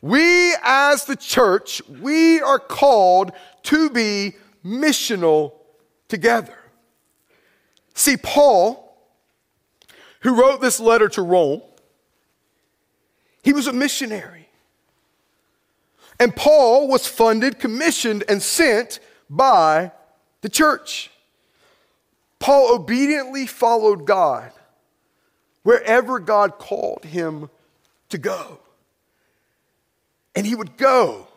We 0.01 0.55
as 0.63 1.03
the 1.03 1.17
church, 1.17 1.81
we 1.89 2.39
are 2.39 2.58
called 2.58 3.34
to 3.63 3.89
be 3.89 4.38
missional 4.63 5.51
together. 6.08 6.58
See, 7.93 8.15
Paul, 8.15 8.98
who 10.22 10.39
wrote 10.39 10.62
this 10.62 10.79
letter 10.79 11.10
to 11.10 11.22
Rome, 11.22 11.62
he 13.43 13.51
was 13.51 13.67
a 13.67 13.74
missionary. 13.74 14.48
And 16.17 16.34
Paul 16.34 16.88
was 16.88 17.05
funded, 17.05 17.60
commissioned, 17.60 18.24
and 18.29 18.41
sent 18.41 19.01
by 19.29 19.91
the 20.39 20.48
church. 20.48 21.12
Paul 22.39 22.74
obediently 22.74 23.46
followed 23.46 24.05
God 24.05 24.51
wherever 25.63 26.19
God 26.19 26.58
called 26.58 27.03
him 27.03 27.50
to 28.10 28.17
go. 28.17 28.60
And 30.36 30.46
he 30.46 30.55
would 30.55 30.77
go. 30.77 31.27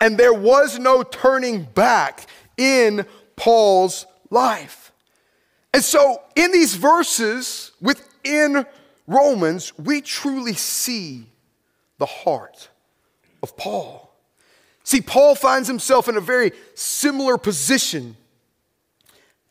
And 0.00 0.16
there 0.16 0.32
was 0.32 0.78
no 0.78 1.02
turning 1.02 1.64
back 1.64 2.26
in 2.56 3.04
Paul's 3.36 4.06
life. 4.30 4.92
And 5.74 5.82
so, 5.82 6.22
in 6.36 6.52
these 6.52 6.74
verses 6.74 7.72
within 7.80 8.66
Romans, 9.06 9.76
we 9.78 10.00
truly 10.00 10.54
see 10.54 11.26
the 11.98 12.06
heart 12.06 12.68
of 13.42 13.56
Paul. 13.56 14.12
See, 14.84 15.00
Paul 15.00 15.34
finds 15.34 15.68
himself 15.68 16.08
in 16.08 16.16
a 16.16 16.20
very 16.20 16.52
similar 16.74 17.38
position 17.38 18.16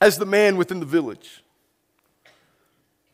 as 0.02 0.18
the 0.18 0.26
man 0.26 0.58
within 0.58 0.80
the 0.80 0.86
village. 0.86 1.44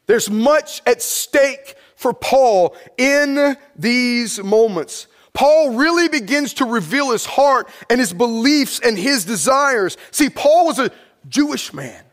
There's 0.07 0.29
much 0.29 0.81
at 0.85 1.01
stake 1.01 1.75
for 1.97 2.13
Paul 2.13 2.75
in 2.97 3.57
these 3.75 4.41
moments. 4.41 5.07
Paul 5.33 5.75
really 5.75 6.07
begins 6.07 6.53
to 6.55 6.65
reveal 6.65 7.11
his 7.11 7.25
heart 7.25 7.69
and 7.89 7.99
his 7.99 8.13
beliefs 8.13 8.79
and 8.79 8.97
his 8.97 9.25
desires. 9.25 9.97
See, 10.11 10.29
Paul 10.29 10.65
was 10.65 10.79
a 10.79 10.89
Jewish 11.27 11.73
man. 11.73 12.03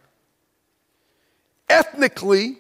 Ethnically, 1.71 2.59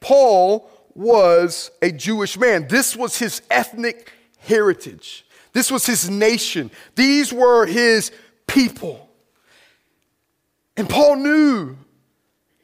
Paul 0.00 0.70
was 0.94 1.70
a 1.82 1.90
Jewish 1.90 2.38
man. 2.38 2.68
This 2.68 2.96
was 2.96 3.18
his 3.18 3.42
ethnic 3.50 4.12
heritage. 4.38 5.26
This 5.52 5.70
was 5.70 5.84
his 5.84 6.08
nation. 6.08 6.70
These 6.94 7.32
were 7.32 7.66
his 7.66 8.12
people. 8.46 9.07
And 10.78 10.88
Paul 10.88 11.16
knew 11.16 11.76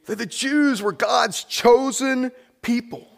that 0.06 0.18
the 0.18 0.24
Jews 0.24 0.80
were 0.80 0.92
God's 0.92 1.42
chosen 1.42 2.30
people. 2.62 3.08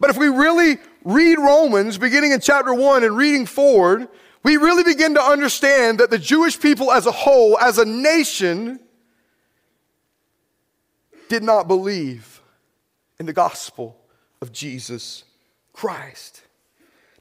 But 0.00 0.08
if 0.08 0.16
we 0.16 0.28
really 0.28 0.78
read 1.04 1.38
Romans, 1.38 1.98
beginning 1.98 2.32
in 2.32 2.40
chapter 2.40 2.72
1 2.72 3.04
and 3.04 3.14
reading 3.14 3.44
forward, 3.44 4.08
we 4.42 4.56
really 4.56 4.82
begin 4.82 5.12
to 5.14 5.22
understand 5.22 6.00
that 6.00 6.08
the 6.08 6.18
Jewish 6.18 6.58
people 6.58 6.90
as 6.90 7.04
a 7.04 7.12
whole, 7.12 7.58
as 7.58 7.76
a 7.76 7.84
nation, 7.84 8.80
did 11.28 11.42
not 11.42 11.68
believe 11.68 12.40
in 13.18 13.26
the 13.26 13.32
gospel 13.34 13.98
of 14.40 14.52
Jesus 14.52 15.24
Christ. 15.74 16.45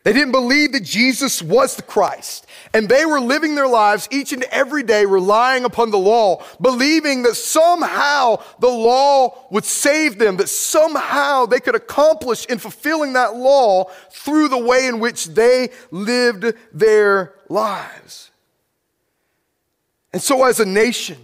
They 0.05 0.13
didn't 0.13 0.33
believe 0.33 0.71
that 0.73 0.83
Jesus 0.83 1.41
was 1.41 1.75
the 1.75 1.81
Christ. 1.81 2.45
And 2.75 2.87
they 2.87 3.07
were 3.07 3.19
living 3.19 3.55
their 3.55 3.67
lives 3.67 4.07
each 4.11 4.33
and 4.33 4.43
every 4.43 4.83
day 4.83 5.03
relying 5.03 5.65
upon 5.65 5.89
the 5.89 5.97
law, 5.97 6.43
believing 6.61 7.23
that 7.23 7.33
somehow 7.33 8.37
the 8.59 8.67
law 8.67 9.47
would 9.49 9.65
save 9.65 10.19
them, 10.19 10.37
that 10.37 10.49
somehow 10.49 11.47
they 11.47 11.59
could 11.59 11.73
accomplish 11.73 12.45
in 12.45 12.59
fulfilling 12.59 13.13
that 13.13 13.35
law 13.35 13.85
through 14.11 14.49
the 14.49 14.63
way 14.63 14.85
in 14.85 14.99
which 14.99 15.25
they 15.25 15.69
lived 15.89 16.53
their 16.71 17.33
lives. 17.49 18.29
And 20.13 20.21
so, 20.21 20.43
as 20.43 20.59
a 20.59 20.65
nation, 20.65 21.17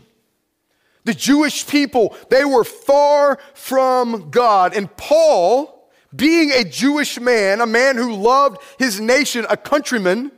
the 1.03 1.13
Jewish 1.13 1.67
people, 1.67 2.15
they 2.31 2.45
were 2.45 2.63
far 2.63 3.37
from 3.53 4.31
God. 4.31 4.75
And 4.75 4.95
Paul, 4.97 5.70
being 6.15 6.51
a 6.51 6.63
Jewish 6.63 7.19
man, 7.19 7.61
a 7.61 7.65
man 7.65 7.95
who 7.95 8.13
loved 8.13 8.61
his 8.77 8.99
nation, 8.99 9.45
a 9.49 9.57
countryman, 9.57 10.31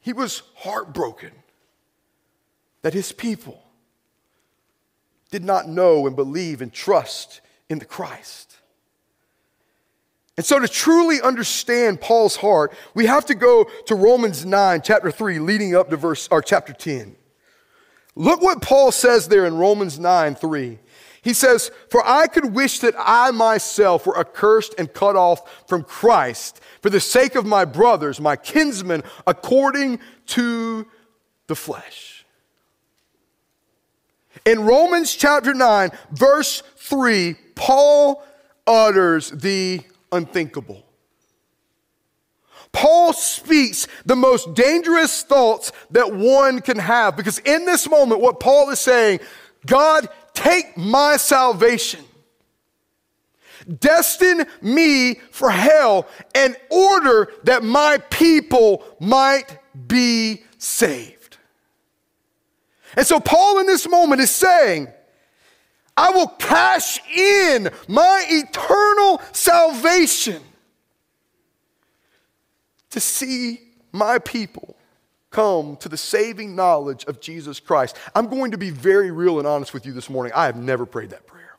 he 0.00 0.12
was 0.12 0.42
heartbroken 0.54 1.30
that 2.82 2.94
his 2.94 3.12
people 3.12 3.62
did 5.30 5.44
not 5.44 5.68
know 5.68 6.06
and 6.06 6.16
believe 6.16 6.62
and 6.62 6.72
trust 6.72 7.40
in 7.68 7.78
the 7.78 7.84
Christ. 7.84 8.56
And 10.36 10.46
so, 10.46 10.60
to 10.60 10.68
truly 10.68 11.20
understand 11.20 12.00
Paul's 12.00 12.36
heart, 12.36 12.72
we 12.94 13.06
have 13.06 13.26
to 13.26 13.34
go 13.34 13.68
to 13.86 13.94
Romans 13.96 14.46
9, 14.46 14.82
chapter 14.82 15.10
3, 15.10 15.40
leading 15.40 15.74
up 15.74 15.90
to 15.90 15.96
verse 15.96 16.28
or 16.30 16.40
chapter 16.40 16.72
10. 16.72 17.16
Look 18.14 18.40
what 18.40 18.62
Paul 18.62 18.92
says 18.92 19.28
there 19.28 19.46
in 19.46 19.56
Romans 19.56 19.98
9, 19.98 20.36
3. 20.36 20.78
He 21.28 21.34
says, 21.34 21.70
For 21.90 22.02
I 22.06 22.26
could 22.26 22.54
wish 22.54 22.78
that 22.78 22.94
I 22.98 23.32
myself 23.32 24.06
were 24.06 24.18
accursed 24.18 24.74
and 24.78 24.90
cut 24.90 25.14
off 25.14 25.68
from 25.68 25.84
Christ 25.84 26.58
for 26.80 26.88
the 26.88 27.00
sake 27.00 27.34
of 27.34 27.44
my 27.44 27.66
brothers, 27.66 28.18
my 28.18 28.34
kinsmen, 28.34 29.02
according 29.26 29.98
to 30.28 30.86
the 31.46 31.54
flesh. 31.54 32.24
In 34.46 34.60
Romans 34.60 35.14
chapter 35.14 35.52
9, 35.52 35.90
verse 36.12 36.62
3, 36.76 37.34
Paul 37.54 38.24
utters 38.66 39.28
the 39.30 39.82
unthinkable. 40.10 40.82
Paul 42.72 43.12
speaks 43.12 43.86
the 44.06 44.16
most 44.16 44.54
dangerous 44.54 45.24
thoughts 45.24 45.72
that 45.90 46.10
one 46.10 46.62
can 46.62 46.78
have 46.78 47.18
because 47.18 47.38
in 47.40 47.66
this 47.66 47.86
moment, 47.86 48.22
what 48.22 48.40
Paul 48.40 48.70
is 48.70 48.80
saying, 48.80 49.20
God, 49.66 50.08
take 50.38 50.76
my 50.76 51.16
salvation, 51.16 52.04
destine 53.80 54.46
me 54.62 55.14
for 55.32 55.50
hell, 55.50 56.06
in 56.34 56.54
order 56.70 57.32
that 57.44 57.64
my 57.64 57.98
people 58.10 58.84
might 59.00 59.58
be 59.88 60.44
saved. 60.58 61.38
And 62.96 63.06
so, 63.06 63.18
Paul 63.20 63.58
in 63.60 63.66
this 63.66 63.88
moment 63.88 64.20
is 64.20 64.30
saying, 64.30 64.88
I 65.96 66.10
will 66.10 66.28
cash 66.28 67.00
in 67.10 67.68
my 67.88 68.24
eternal 68.28 69.20
salvation 69.32 70.40
to 72.90 73.00
see 73.00 73.60
my 73.90 74.18
people 74.20 74.77
come 75.30 75.76
to 75.76 75.88
the 75.88 75.96
saving 75.96 76.56
knowledge 76.56 77.04
of 77.04 77.20
Jesus 77.20 77.60
Christ. 77.60 77.96
I'm 78.14 78.28
going 78.28 78.52
to 78.52 78.58
be 78.58 78.70
very 78.70 79.10
real 79.10 79.38
and 79.38 79.46
honest 79.46 79.74
with 79.74 79.84
you 79.84 79.92
this 79.92 80.08
morning. 80.08 80.32
I 80.34 80.46
have 80.46 80.56
never 80.56 80.86
prayed 80.86 81.10
that 81.10 81.26
prayer. 81.26 81.56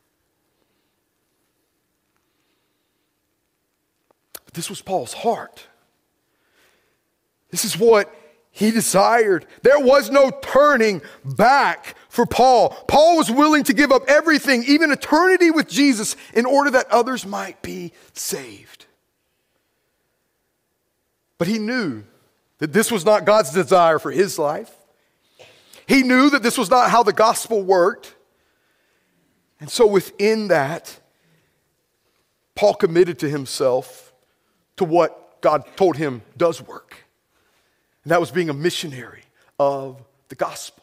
But 4.45 4.53
this 4.53 4.69
was 4.69 4.81
Paul's 4.81 5.13
heart. 5.13 5.67
This 7.51 7.65
is 7.65 7.77
what 7.77 8.13
he 8.51 8.71
desired. 8.71 9.45
There 9.61 9.79
was 9.79 10.09
no 10.09 10.31
turning 10.41 11.01
back 11.23 11.95
for 12.09 12.25
Paul. 12.25 12.69
Paul 12.87 13.17
was 13.17 13.29
willing 13.29 13.63
to 13.65 13.73
give 13.73 13.91
up 13.91 14.03
everything, 14.07 14.63
even 14.65 14.91
eternity 14.91 15.51
with 15.51 15.69
Jesus, 15.69 16.15
in 16.33 16.45
order 16.45 16.71
that 16.71 16.89
others 16.89 17.25
might 17.25 17.61
be 17.61 17.93
saved. 18.13 18.87
But 21.37 21.47
he 21.47 21.59
knew 21.59 22.03
that 22.59 22.73
this 22.73 22.91
was 22.91 23.05
not 23.05 23.25
God's 23.25 23.51
desire 23.51 23.99
for 23.99 24.11
his 24.11 24.37
life. 24.37 24.71
He 25.87 26.03
knew 26.03 26.29
that 26.29 26.43
this 26.43 26.57
was 26.57 26.69
not 26.69 26.91
how 26.91 27.03
the 27.03 27.13
gospel 27.13 27.63
worked. 27.63 28.13
And 29.59 29.69
so, 29.69 29.87
within 29.87 30.49
that, 30.49 30.99
Paul 32.55 32.75
committed 32.75 33.19
to 33.19 33.29
himself 33.29 34.13
to 34.77 34.85
what 34.85 35.41
God 35.41 35.63
told 35.75 35.97
him 35.97 36.21
does 36.37 36.61
work. 36.61 37.05
And 38.03 38.11
that 38.11 38.19
was 38.19 38.31
being 38.31 38.49
a 38.49 38.53
missionary 38.53 39.23
of 39.57 40.01
the 40.29 40.35
gospel. 40.35 40.78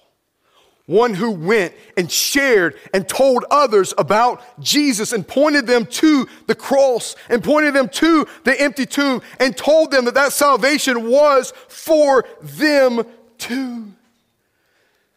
One 0.87 1.15
who 1.15 1.33
went 1.33 1.75
and 1.97 2.11
shared 2.11 2.79
and 2.95 3.09
told 3.09 3.45
others 3.51 3.93
about 3.99 4.41
Jesus 4.61 5.13
and 5.13 5.27
pointed 5.27 5.67
them 5.67 5.85
to 5.87 6.29
the 6.47 6.55
cross 6.55 7.17
and 7.29 7.43
pointed 7.43 7.75
them 7.75 7.89
to 7.89 8.27
the 8.45 8.61
empty 8.61 8.87
tomb 8.87 9.21
and 9.41 9.57
told 9.57 9.91
them 9.91 10.05
that 10.05 10.15
that 10.15 10.33
salvation 10.33 11.11
was 11.11 11.53
for 11.67 12.25
them 12.41 13.05
too. 13.37 13.93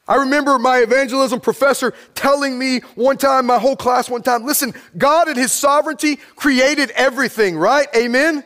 I 0.08 0.15
remember 0.15 0.58
my 0.58 0.79
evangelism 0.79 1.39
professor 1.39 1.93
telling 2.15 2.58
me 2.58 2.79
one 2.95 3.17
time, 3.17 3.45
my 3.45 3.60
whole 3.60 3.75
class 3.75 4.10
one 4.10 4.23
time, 4.23 4.43
listen, 4.43 4.73
God 4.97 5.29
in 5.29 5.38
His 5.38 5.51
sovereignty 5.51 6.15
created 6.36 6.89
everything, 6.91 7.55
right? 7.55 7.88
Amen? 7.95 8.43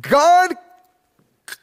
God 0.00 0.54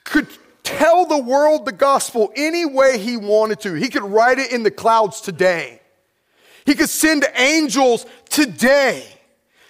could 0.06 0.30
tell 0.66 1.06
the 1.06 1.18
world 1.18 1.66
the 1.66 1.72
gospel 1.72 2.34
any 2.36 2.66
way 2.66 2.98
He 2.98 3.16
wanted 3.16 3.62
to. 3.62 3.74
He 3.74 3.88
could 3.88 4.04
write 4.04 4.40
it 4.40 4.52
in 4.52 4.64
the 4.64 4.72
clouds 4.72 5.22
today, 5.22 5.80
He 6.66 6.74
could 6.74 6.90
send 6.90 7.26
angels 7.36 8.06
today 8.30 9.06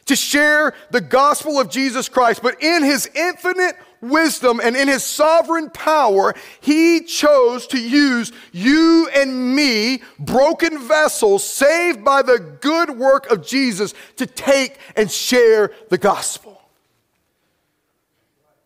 to 0.05 0.15
share 0.15 0.73
the 0.91 1.01
gospel 1.01 1.59
of 1.59 1.69
Jesus 1.69 2.09
Christ. 2.09 2.41
But 2.41 2.61
in 2.61 2.83
His 2.83 3.09
infinite 3.13 3.75
wisdom 4.01 4.59
and 4.63 4.75
in 4.75 4.87
his 4.87 5.03
sovereign 5.03 5.69
power, 5.69 6.33
he 6.61 7.01
chose 7.01 7.67
to 7.67 7.79
use 7.79 8.31
you 8.51 9.09
and 9.15 9.55
me, 9.55 10.01
broken 10.19 10.79
vessels 10.79 11.43
saved 11.43 12.03
by 12.03 12.21
the 12.21 12.57
good 12.61 12.91
work 12.91 13.29
of 13.31 13.45
Jesus, 13.45 13.93
to 14.17 14.25
take 14.25 14.77
and 14.95 15.11
share 15.11 15.71
the 15.89 15.97
gospel. 15.97 16.61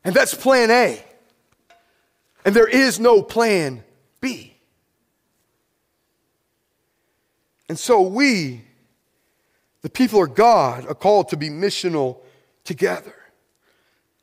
And 0.04 0.16
that's 0.16 0.34
plan 0.34 0.72
A. 0.72 1.04
And 2.46 2.56
there 2.56 2.68
is 2.68 3.00
no 3.00 3.22
plan 3.22 3.84
B. 4.22 4.56
And 7.68 7.78
so 7.78 8.02
we, 8.02 8.64
the 9.82 9.90
people 9.90 10.24
of 10.24 10.34
God, 10.36 10.88
are 10.88 10.96
called 10.96 11.30
to 11.30 11.38
be 11.38 11.50
missional 11.50 12.20
together. 12.64 13.16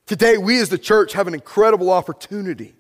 Today, 0.07 0.37
we 0.39 0.61
as 0.61 0.69
the 0.69 0.79
church 0.79 1.13
have 1.15 1.27
an 1.27 1.35
incredible 1.35 1.91
opportunity 1.91 2.75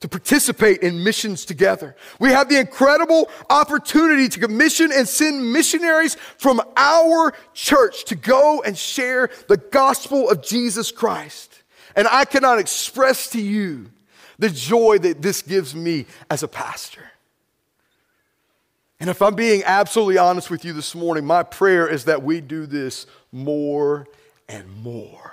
to 0.00 0.08
participate 0.08 0.82
in 0.82 1.02
missions 1.02 1.46
together. 1.46 1.96
We 2.18 2.30
have 2.30 2.50
the 2.50 2.58
incredible 2.58 3.30
opportunity 3.48 4.28
to 4.28 4.40
commission 4.40 4.90
and 4.92 5.08
send 5.08 5.50
missionaries 5.50 6.16
from 6.36 6.60
our 6.76 7.32
church 7.54 8.04
to 8.06 8.14
go 8.14 8.62
and 8.62 8.76
share 8.76 9.30
the 9.48 9.56
gospel 9.56 10.28
of 10.28 10.42
Jesus 10.42 10.92
Christ. 10.92 11.62
And 11.96 12.06
I 12.06 12.26
cannot 12.26 12.58
express 12.58 13.30
to 13.30 13.40
you 13.40 13.90
the 14.38 14.50
joy 14.50 14.98
that 14.98 15.22
this 15.22 15.42
gives 15.42 15.74
me 15.74 16.06
as 16.30 16.42
a 16.42 16.48
pastor. 16.48 17.10
And 19.00 19.10
if 19.10 19.20
I'm 19.20 19.34
being 19.34 19.62
absolutely 19.64 20.18
honest 20.18 20.50
with 20.50 20.64
you 20.64 20.72
this 20.72 20.94
morning, 20.94 21.26
my 21.26 21.42
prayer 21.42 21.86
is 21.86 22.04
that 22.04 22.22
we 22.22 22.40
do 22.40 22.66
this 22.66 23.06
more 23.32 24.06
and 24.48 24.68
more. 24.82 25.32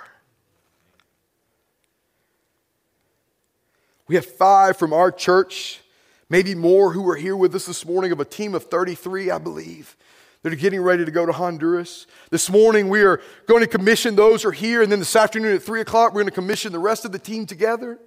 We 4.08 4.16
have 4.16 4.26
five 4.26 4.76
from 4.76 4.92
our 4.92 5.10
church, 5.10 5.80
maybe 6.28 6.54
more 6.54 6.92
who 6.92 7.08
are 7.08 7.16
here 7.16 7.36
with 7.36 7.54
us 7.54 7.66
this 7.66 7.86
morning 7.86 8.12
of 8.12 8.20
a 8.20 8.24
team 8.24 8.54
of 8.54 8.64
33, 8.64 9.30
I 9.30 9.38
believe, 9.38 9.96
that 10.42 10.52
are 10.52 10.56
getting 10.56 10.82
ready 10.82 11.04
to 11.04 11.10
go 11.10 11.24
to 11.24 11.32
Honduras. 11.32 12.06
This 12.30 12.50
morning, 12.50 12.88
we 12.88 13.02
are 13.04 13.22
going 13.46 13.60
to 13.60 13.66
commission 13.66 14.16
those 14.16 14.42
who 14.42 14.50
are 14.50 14.52
here, 14.52 14.82
and 14.82 14.90
then 14.90 14.98
this 14.98 15.16
afternoon 15.16 15.54
at 15.54 15.62
3 15.62 15.80
o'clock, 15.80 16.12
we're 16.12 16.22
going 16.22 16.26
to 16.26 16.32
commission 16.32 16.72
the 16.72 16.78
rest 16.78 17.04
of 17.04 17.12
the 17.12 17.18
team 17.18 17.46
together. 17.46 17.98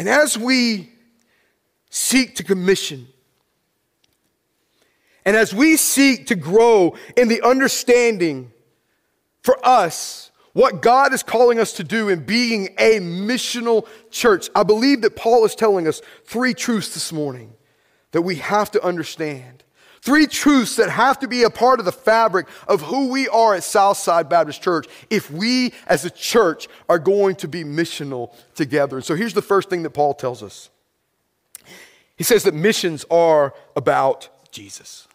And 0.00 0.08
as 0.08 0.38
we 0.38 0.88
seek 1.90 2.36
to 2.36 2.42
commission, 2.42 3.06
and 5.26 5.36
as 5.36 5.52
we 5.52 5.76
seek 5.76 6.28
to 6.28 6.36
grow 6.36 6.96
in 7.18 7.28
the 7.28 7.42
understanding 7.42 8.50
for 9.42 9.58
us 9.62 10.30
what 10.54 10.80
God 10.80 11.12
is 11.12 11.22
calling 11.22 11.60
us 11.60 11.74
to 11.74 11.84
do 11.84 12.08
in 12.08 12.24
being 12.24 12.68
a 12.78 12.98
missional 13.00 13.86
church. 14.10 14.48
I 14.54 14.62
believe 14.62 15.02
that 15.02 15.16
Paul 15.16 15.44
is 15.44 15.54
telling 15.54 15.86
us 15.86 16.00
three 16.24 16.54
truths 16.54 16.94
this 16.94 17.12
morning 17.12 17.52
that 18.12 18.22
we 18.22 18.36
have 18.36 18.70
to 18.70 18.82
understand. 18.82 19.64
Three 20.02 20.26
truths 20.26 20.76
that 20.76 20.88
have 20.88 21.18
to 21.20 21.28
be 21.28 21.42
a 21.42 21.50
part 21.50 21.78
of 21.78 21.84
the 21.84 21.92
fabric 21.92 22.46
of 22.66 22.80
who 22.80 23.08
we 23.08 23.28
are 23.28 23.54
at 23.54 23.64
Southside 23.64 24.28
Baptist 24.28 24.62
Church 24.62 24.86
if 25.10 25.30
we 25.30 25.74
as 25.86 26.04
a 26.04 26.10
church 26.10 26.68
are 26.88 26.98
going 26.98 27.36
to 27.36 27.48
be 27.48 27.64
missional 27.64 28.34
together. 28.54 28.96
And 28.96 29.04
so 29.04 29.14
here's 29.14 29.34
the 29.34 29.42
first 29.42 29.68
thing 29.68 29.82
that 29.82 29.90
Paul 29.90 30.14
tells 30.14 30.42
us 30.42 30.70
he 32.16 32.24
says 32.24 32.42
that 32.44 32.54
missions 32.54 33.04
are 33.10 33.54
about 33.76 34.28
Jesus. 34.52 35.08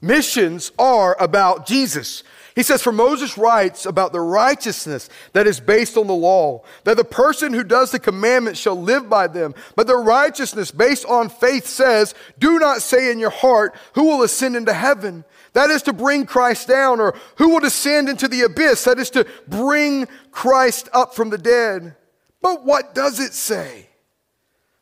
Missions 0.00 0.72
are 0.78 1.16
about 1.20 1.66
Jesus. 1.66 2.22
He 2.54 2.62
says, 2.62 2.82
For 2.82 2.92
Moses 2.92 3.36
writes 3.36 3.84
about 3.84 4.12
the 4.12 4.20
righteousness 4.20 5.08
that 5.32 5.46
is 5.46 5.58
based 5.58 5.96
on 5.96 6.06
the 6.06 6.14
law, 6.14 6.62
that 6.84 6.96
the 6.96 7.04
person 7.04 7.52
who 7.52 7.64
does 7.64 7.90
the 7.90 7.98
commandments 7.98 8.60
shall 8.60 8.80
live 8.80 9.10
by 9.10 9.26
them. 9.26 9.54
But 9.74 9.88
the 9.88 9.96
righteousness 9.96 10.70
based 10.70 11.04
on 11.06 11.28
faith 11.28 11.66
says, 11.66 12.14
Do 12.38 12.60
not 12.60 12.80
say 12.80 13.10
in 13.10 13.18
your 13.18 13.30
heart, 13.30 13.74
Who 13.94 14.04
will 14.04 14.22
ascend 14.22 14.54
into 14.54 14.72
heaven? 14.72 15.24
That 15.54 15.70
is 15.70 15.82
to 15.82 15.92
bring 15.92 16.26
Christ 16.26 16.68
down, 16.68 17.00
or 17.00 17.14
who 17.36 17.50
will 17.50 17.60
descend 17.60 18.08
into 18.08 18.28
the 18.28 18.42
abyss? 18.42 18.84
That 18.84 18.98
is 18.98 19.10
to 19.10 19.26
bring 19.48 20.06
Christ 20.32 20.88
up 20.92 21.14
from 21.14 21.30
the 21.30 21.38
dead. 21.38 21.96
But 22.42 22.64
what 22.64 22.94
does 22.94 23.20
it 23.20 23.32
say? 23.32 23.88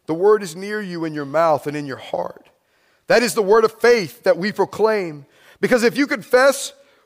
The 0.07 0.15
word 0.15 0.43
is 0.43 0.57
near 0.57 0.81
you 0.81 1.05
in 1.05 1.15
your 1.15 1.27
mouth 1.27 1.67
and 1.67 1.77
in 1.77 1.87
your 1.87 1.99
heart. 1.99 2.49
That 3.07 3.23
is 3.23 3.35
the 3.35 3.43
word 3.43 3.65
of 3.65 3.81
faith 3.81 4.25
that 4.25 4.39
we 4.39 4.51
proclaim. 4.51 5.27
Because 5.61 5.85
if 5.85 5.97
you 5.97 6.07
confess 6.07 6.73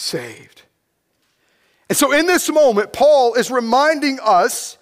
saved. 0.00 0.62
And 1.88 1.96
so, 1.96 2.12
in 2.12 2.26
this 2.26 2.50
moment, 2.50 2.92
Paul 2.92 3.34
is 3.34 3.50
reminding 3.50 4.18
us, 4.22 4.78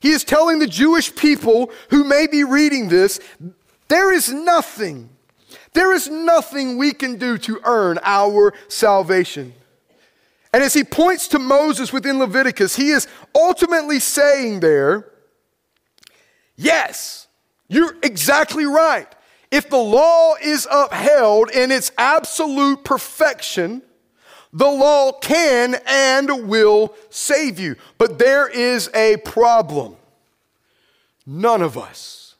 he 0.00 0.10
is 0.10 0.24
telling 0.24 0.58
the 0.58 0.66
Jewish 0.66 1.14
people 1.14 1.70
who 1.90 2.04
may 2.04 2.26
be 2.26 2.44
reading 2.44 2.88
this, 2.88 3.20
there 3.88 4.12
is 4.12 4.32
nothing, 4.32 5.10
there 5.72 5.92
is 5.92 6.08
nothing 6.08 6.76
we 6.76 6.92
can 6.92 7.16
do 7.16 7.38
to 7.38 7.60
earn 7.64 7.98
our 8.02 8.52
salvation. 8.68 9.54
And 10.52 10.62
as 10.62 10.74
he 10.74 10.84
points 10.84 11.28
to 11.28 11.38
Moses 11.38 11.92
within 11.92 12.18
Leviticus, 12.18 12.76
he 12.76 12.90
is 12.90 13.08
ultimately 13.34 13.98
saying 13.98 14.60
there, 14.60 15.10
yes, 16.56 17.26
you're 17.68 17.96
exactly 18.02 18.66
right. 18.66 19.08
If 19.50 19.70
the 19.70 19.78
law 19.78 20.34
is 20.42 20.68
upheld 20.70 21.50
in 21.50 21.70
its 21.70 21.90
absolute 21.96 22.84
perfection, 22.84 23.82
the 24.52 24.70
law 24.70 25.12
can 25.12 25.76
and 25.86 26.48
will 26.48 26.94
save 27.08 27.58
you. 27.58 27.76
But 27.98 28.18
there 28.18 28.48
is 28.48 28.90
a 28.94 29.16
problem. 29.18 29.96
None 31.26 31.62
of 31.62 31.78
us, 31.78 32.34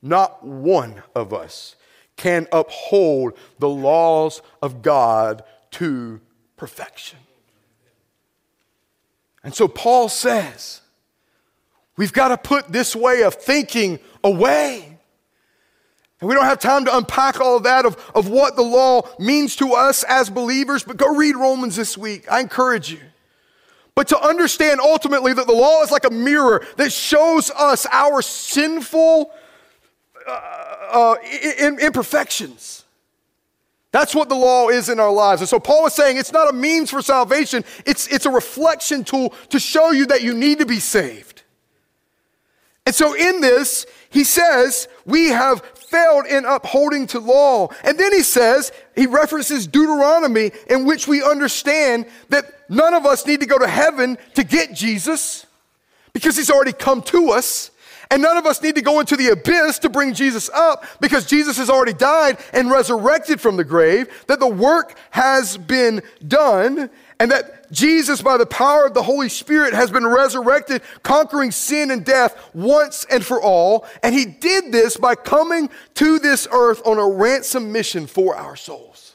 not 0.00 0.44
one 0.44 1.02
of 1.14 1.34
us, 1.34 1.76
can 2.16 2.46
uphold 2.52 3.34
the 3.58 3.68
laws 3.68 4.42
of 4.62 4.82
God 4.82 5.42
to 5.72 6.20
perfection. 6.56 7.18
And 9.42 9.54
so 9.54 9.68
Paul 9.68 10.08
says, 10.08 10.82
we've 11.96 12.12
got 12.12 12.28
to 12.28 12.36
put 12.36 12.68
this 12.68 12.94
way 12.94 13.22
of 13.22 13.34
thinking 13.34 13.98
away. 14.22 14.89
And 16.20 16.28
we 16.28 16.34
don't 16.34 16.44
have 16.44 16.58
time 16.58 16.84
to 16.84 16.96
unpack 16.96 17.40
all 17.40 17.56
of 17.56 17.62
that 17.62 17.86
of, 17.86 17.96
of 18.14 18.28
what 18.28 18.56
the 18.56 18.62
law 18.62 19.02
means 19.18 19.56
to 19.56 19.72
us 19.72 20.04
as 20.04 20.28
believers, 20.28 20.82
but 20.82 20.96
go 20.96 21.14
read 21.14 21.34
Romans 21.34 21.76
this 21.76 21.96
week. 21.96 22.30
I 22.30 22.40
encourage 22.40 22.90
you. 22.92 23.00
But 23.94 24.08
to 24.08 24.20
understand 24.20 24.80
ultimately 24.80 25.32
that 25.32 25.46
the 25.46 25.52
law 25.52 25.82
is 25.82 25.90
like 25.90 26.04
a 26.04 26.10
mirror 26.10 26.64
that 26.76 26.92
shows 26.92 27.50
us 27.50 27.86
our 27.90 28.22
sinful 28.22 29.32
uh, 30.26 30.30
uh, 30.90 31.16
imperfections. 31.80 32.84
That's 33.92 34.14
what 34.14 34.28
the 34.28 34.36
law 34.36 34.68
is 34.68 34.88
in 34.88 35.00
our 35.00 35.12
lives. 35.12 35.40
And 35.40 35.48
so 35.48 35.58
Paul 35.58 35.86
is 35.86 35.94
saying 35.94 36.16
it's 36.16 36.32
not 36.32 36.48
a 36.48 36.52
means 36.52 36.90
for 36.90 37.02
salvation, 37.02 37.64
it's, 37.84 38.06
it's 38.08 38.26
a 38.26 38.30
reflection 38.30 39.04
tool 39.04 39.34
to 39.48 39.58
show 39.58 39.90
you 39.90 40.06
that 40.06 40.22
you 40.22 40.34
need 40.34 40.58
to 40.58 40.66
be 40.66 40.78
saved. 40.78 41.42
And 42.86 42.94
so 42.94 43.14
in 43.14 43.40
this, 43.40 43.86
he 44.08 44.24
says, 44.24 44.88
we 45.04 45.28
have 45.28 45.62
failed 45.90 46.26
in 46.26 46.44
upholding 46.44 47.06
to 47.08 47.18
law. 47.18 47.68
And 47.82 47.98
then 47.98 48.12
he 48.12 48.22
says, 48.22 48.72
he 48.94 49.06
references 49.06 49.66
Deuteronomy, 49.66 50.52
in 50.68 50.84
which 50.84 51.08
we 51.08 51.22
understand 51.22 52.06
that 52.28 52.44
none 52.70 52.94
of 52.94 53.04
us 53.04 53.26
need 53.26 53.40
to 53.40 53.46
go 53.46 53.58
to 53.58 53.66
heaven 53.66 54.16
to 54.34 54.44
get 54.44 54.72
Jesus 54.72 55.46
because 56.12 56.36
he's 56.36 56.50
already 56.50 56.72
come 56.72 57.02
to 57.02 57.30
us. 57.30 57.70
And 58.10 58.22
none 58.22 58.36
of 58.36 58.44
us 58.44 58.60
need 58.60 58.74
to 58.74 58.82
go 58.82 58.98
into 58.98 59.16
the 59.16 59.28
abyss 59.28 59.78
to 59.80 59.88
bring 59.88 60.14
Jesus 60.14 60.50
up 60.50 60.84
because 61.00 61.26
Jesus 61.26 61.56
has 61.58 61.70
already 61.70 61.92
died 61.92 62.38
and 62.52 62.68
resurrected 62.68 63.40
from 63.40 63.56
the 63.56 63.64
grave, 63.64 64.08
that 64.26 64.40
the 64.40 64.48
work 64.48 64.98
has 65.10 65.56
been 65.56 66.02
done, 66.26 66.90
and 67.20 67.30
that 67.30 67.70
Jesus, 67.70 68.20
by 68.20 68.36
the 68.36 68.46
power 68.46 68.86
of 68.86 68.94
the 68.94 69.02
Holy 69.02 69.28
Spirit, 69.28 69.74
has 69.74 69.92
been 69.92 70.06
resurrected, 70.06 70.82
conquering 71.02 71.52
sin 71.52 71.90
and 71.92 72.04
death 72.04 72.36
once 72.52 73.06
and 73.10 73.24
for 73.24 73.40
all. 73.40 73.86
And 74.02 74.14
he 74.14 74.24
did 74.24 74.72
this 74.72 74.96
by 74.96 75.14
coming 75.14 75.70
to 75.94 76.18
this 76.18 76.48
earth 76.50 76.82
on 76.84 76.98
a 76.98 77.08
ransom 77.08 77.70
mission 77.70 78.06
for 78.08 78.34
our 78.34 78.56
souls. 78.56 79.09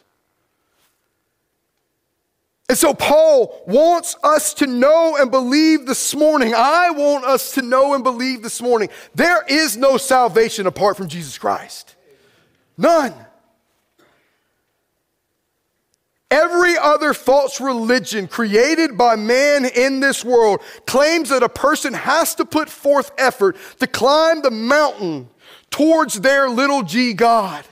And 2.67 2.78
so 2.78 2.93
Paul 2.95 3.62
wants 3.67 4.15
us 4.23 4.54
to 4.56 4.67
know 4.67 5.17
and 5.19 5.30
believe 5.30 5.86
this 5.86 6.15
morning. 6.15 6.54
I 6.56 6.89
want 6.89 7.23
us 7.23 7.51
to 7.54 7.62
know 7.62 7.93
and 7.93 8.04
believe 8.04 8.41
this 8.41 8.62
morning. 8.62 8.89
There 9.13 9.43
is 9.47 9.78
no 9.78 9.97
salvation 9.97 10.65
apart 10.65 10.97
from 10.97 11.08
Jesus 11.08 11.38
Christ. 11.38 11.95
None. 12.75 13.13
Every 16.32 16.75
other 16.75 17.13
false 17.13 17.62
religion 17.62 18.28
created 18.28 18.97
by 18.97 19.15
man 19.15 19.65
in 19.65 19.99
this 19.99 20.25
world 20.25 20.62
claims 20.88 21.30
that 21.30 21.43
a 21.43 21.49
person 21.49 21.93
has 21.93 22.34
to 22.36 22.45
put 22.45 22.67
forth 22.67 23.12
effort 23.19 23.58
to 23.80 23.86
climb 23.86 24.41
the 24.41 24.49
mountain 24.49 25.30
towards 25.69 26.19
their 26.19 26.49
little 26.49 26.82
g 26.82 27.13
God. 27.13 27.63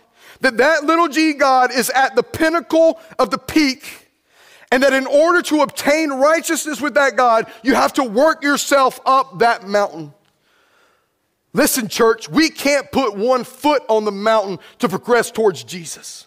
That 0.42 0.58
that 0.58 0.84
little 0.84 1.08
g 1.08 1.34
God 1.34 1.72
is 1.74 1.90
at 1.90 2.16
the 2.16 2.22
pinnacle 2.22 3.00
of 3.18 3.32
the 3.32 3.40
peak 3.40 4.03
and 4.74 4.82
that 4.82 4.92
in 4.92 5.06
order 5.06 5.44
to 5.44 5.62
obtain 5.62 6.10
righteousness 6.10 6.82
with 6.82 6.96
that 6.96 7.16
God, 7.16 7.46
you 7.62 7.76
have 7.76 7.94
to 7.94 8.04
work 8.04 8.42
yourself 8.42 9.00
up 9.06 9.38
that 9.38 9.68
mountain. 9.68 10.16
Listen, 11.54 11.88
church, 11.88 12.28
we 12.28 12.50
can't 12.50 12.92
put 12.92 13.16
one 13.16 13.44
foot 13.44 13.84
on 13.88 14.04
the 14.04 14.12
mountain 14.12 14.58
to 14.80 14.90
progress 14.90 15.30
towards 15.30 15.64
Jesus. 15.64 16.26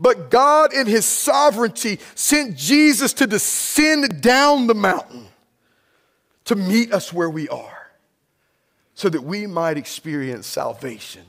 But 0.00 0.28
God, 0.28 0.74
in 0.74 0.88
His 0.88 1.04
sovereignty, 1.04 2.00
sent 2.16 2.56
Jesus 2.56 3.12
to 3.12 3.28
descend 3.28 4.20
down 4.20 4.66
the 4.66 4.74
mountain 4.74 5.28
to 6.46 6.56
meet 6.56 6.92
us 6.92 7.12
where 7.12 7.30
we 7.30 7.48
are 7.48 7.92
so 8.94 9.08
that 9.08 9.22
we 9.22 9.46
might 9.46 9.76
experience 9.76 10.48
salvation 10.48 11.22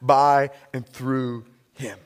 by 0.00 0.50
and 0.72 0.86
through 0.86 1.46
Him. 1.72 1.98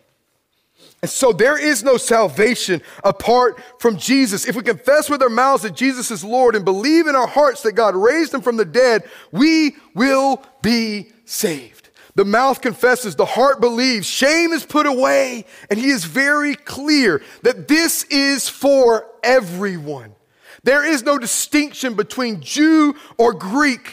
And 1.02 1.10
so 1.10 1.32
there 1.32 1.58
is 1.58 1.82
no 1.82 1.96
salvation 1.96 2.80
apart 3.02 3.60
from 3.80 3.96
Jesus. 3.96 4.46
If 4.46 4.54
we 4.54 4.62
confess 4.62 5.10
with 5.10 5.20
our 5.20 5.28
mouths 5.28 5.64
that 5.64 5.74
Jesus 5.74 6.12
is 6.12 6.22
Lord 6.22 6.54
and 6.54 6.64
believe 6.64 7.08
in 7.08 7.16
our 7.16 7.26
hearts 7.26 7.62
that 7.62 7.72
God 7.72 7.96
raised 7.96 8.32
him 8.32 8.40
from 8.40 8.56
the 8.56 8.64
dead, 8.64 9.02
we 9.32 9.74
will 9.94 10.42
be 10.62 11.10
saved. 11.24 11.90
The 12.14 12.24
mouth 12.24 12.60
confesses, 12.60 13.16
the 13.16 13.24
heart 13.24 13.60
believes, 13.60 14.06
shame 14.06 14.52
is 14.52 14.64
put 14.64 14.86
away, 14.86 15.46
and 15.70 15.78
he 15.78 15.88
is 15.88 16.04
very 16.04 16.54
clear 16.54 17.22
that 17.42 17.68
this 17.68 18.04
is 18.04 18.48
for 18.48 19.08
everyone. 19.24 20.14
There 20.62 20.84
is 20.84 21.02
no 21.02 21.18
distinction 21.18 21.94
between 21.94 22.42
Jew 22.42 22.94
or 23.18 23.32
Greek. 23.32 23.92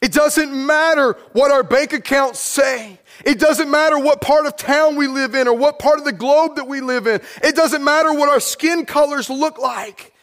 It 0.00 0.12
doesn't 0.12 0.52
matter 0.66 1.12
what 1.32 1.50
our 1.50 1.62
bank 1.62 1.92
accounts 1.92 2.38
say. 2.38 2.98
It 3.24 3.38
doesn't 3.38 3.70
matter 3.70 3.98
what 3.98 4.22
part 4.22 4.46
of 4.46 4.56
town 4.56 4.96
we 4.96 5.06
live 5.06 5.34
in 5.34 5.46
or 5.46 5.54
what 5.54 5.78
part 5.78 5.98
of 5.98 6.04
the 6.06 6.12
globe 6.12 6.56
that 6.56 6.66
we 6.66 6.80
live 6.80 7.06
in. 7.06 7.20
It 7.42 7.54
doesn't 7.54 7.84
matter 7.84 8.12
what 8.12 8.30
our 8.30 8.40
skin 8.40 8.86
colors 8.86 9.28
look 9.28 9.58
like. 9.58 10.14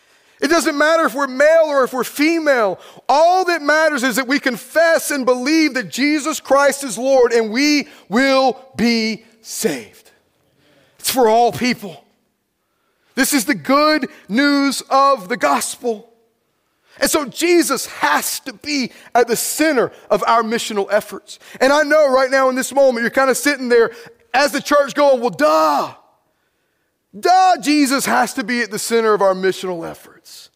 It 0.41 0.49
doesn't 0.49 0.77
matter 0.77 1.05
if 1.05 1.13
we're 1.15 1.27
male 1.27 1.65
or 1.65 1.83
if 1.83 1.93
we're 1.93 2.03
female. 2.03 2.79
All 3.07 3.45
that 3.45 3.61
matters 3.61 4.03
is 4.03 4.15
that 4.17 4.27
we 4.27 4.39
confess 4.39 5.11
and 5.11 5.25
believe 5.25 5.75
that 5.75 5.89
Jesus 5.89 6.39
Christ 6.39 6.83
is 6.83 6.97
Lord 6.97 7.31
and 7.31 7.51
we 7.51 7.87
will 8.09 8.59
be 8.75 9.25
saved. 9.41 10.11
It's 10.99 11.09
for 11.09 11.27
all 11.27 11.51
people. 11.51 12.03
This 13.15 13.33
is 13.33 13.45
the 13.45 13.55
good 13.55 14.09
news 14.29 14.83
of 14.89 15.27
the 15.27 15.37
gospel. 15.37 16.13
And 16.99 17.09
so 17.09 17.25
Jesus 17.25 17.85
has 17.87 18.39
to 18.41 18.53
be 18.53 18.91
at 19.13 19.27
the 19.27 19.35
center 19.35 19.91
of 20.09 20.23
our 20.25 20.43
missional 20.43 20.87
efforts. 20.91 21.39
And 21.61 21.71
I 21.71 21.83
know 21.83 22.11
right 22.11 22.31
now 22.31 22.49
in 22.49 22.55
this 22.55 22.73
moment, 22.73 23.03
you're 23.03 23.11
kind 23.11 23.29
of 23.29 23.37
sitting 23.37 23.69
there 23.69 23.91
as 24.33 24.51
the 24.51 24.61
church 24.61 24.93
going, 24.93 25.21
well, 25.21 25.29
duh. 25.29 25.93
Duh, 27.17 27.57
Jesus 27.61 28.05
has 28.05 28.33
to 28.35 28.43
be 28.43 28.61
at 28.61 28.71
the 28.71 28.79
center 28.79 29.13
of 29.13 29.21
our 29.21 29.33
missional 29.33 29.89
efforts. 29.89 30.49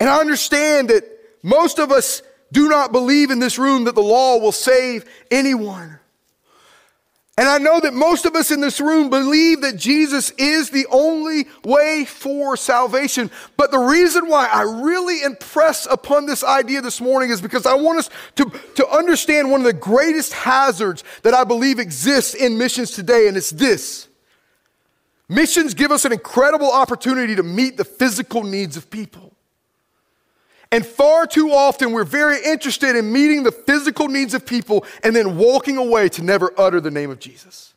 And 0.00 0.08
I 0.08 0.18
understand 0.18 0.90
that 0.90 1.04
most 1.42 1.78
of 1.78 1.90
us 1.90 2.22
do 2.52 2.68
not 2.68 2.92
believe 2.92 3.30
in 3.30 3.38
this 3.38 3.58
room 3.58 3.84
that 3.84 3.94
the 3.94 4.02
law 4.02 4.38
will 4.38 4.52
save 4.52 5.04
anyone. 5.30 5.97
And 7.38 7.48
I 7.48 7.58
know 7.58 7.78
that 7.78 7.94
most 7.94 8.26
of 8.26 8.34
us 8.34 8.50
in 8.50 8.60
this 8.60 8.80
room 8.80 9.10
believe 9.10 9.60
that 9.60 9.76
Jesus 9.76 10.30
is 10.38 10.70
the 10.70 10.88
only 10.90 11.46
way 11.62 12.04
for 12.04 12.56
salvation. 12.56 13.30
But 13.56 13.70
the 13.70 13.78
reason 13.78 14.26
why 14.26 14.48
I 14.48 14.62
really 14.62 15.22
impress 15.22 15.86
upon 15.86 16.26
this 16.26 16.42
idea 16.42 16.80
this 16.80 17.00
morning 17.00 17.30
is 17.30 17.40
because 17.40 17.64
I 17.64 17.74
want 17.74 18.00
us 18.00 18.10
to, 18.34 18.50
to 18.74 18.88
understand 18.88 19.52
one 19.52 19.60
of 19.60 19.66
the 19.66 19.72
greatest 19.72 20.32
hazards 20.32 21.04
that 21.22 21.32
I 21.32 21.44
believe 21.44 21.78
exists 21.78 22.34
in 22.34 22.58
missions 22.58 22.90
today, 22.90 23.28
and 23.28 23.36
it's 23.36 23.50
this. 23.50 24.08
Missions 25.28 25.74
give 25.74 25.92
us 25.92 26.04
an 26.04 26.12
incredible 26.12 26.72
opportunity 26.72 27.36
to 27.36 27.44
meet 27.44 27.76
the 27.76 27.84
physical 27.84 28.42
needs 28.42 28.76
of 28.76 28.90
people. 28.90 29.37
And 30.70 30.84
far 30.84 31.26
too 31.26 31.50
often, 31.50 31.92
we're 31.92 32.04
very 32.04 32.44
interested 32.44 32.94
in 32.94 33.10
meeting 33.10 33.42
the 33.42 33.52
physical 33.52 34.08
needs 34.08 34.34
of 34.34 34.44
people 34.44 34.84
and 35.02 35.16
then 35.16 35.38
walking 35.38 35.78
away 35.78 36.08
to 36.10 36.22
never 36.22 36.52
utter 36.58 36.80
the 36.80 36.90
name 36.90 37.10
of 37.10 37.18
Jesus. 37.18 37.72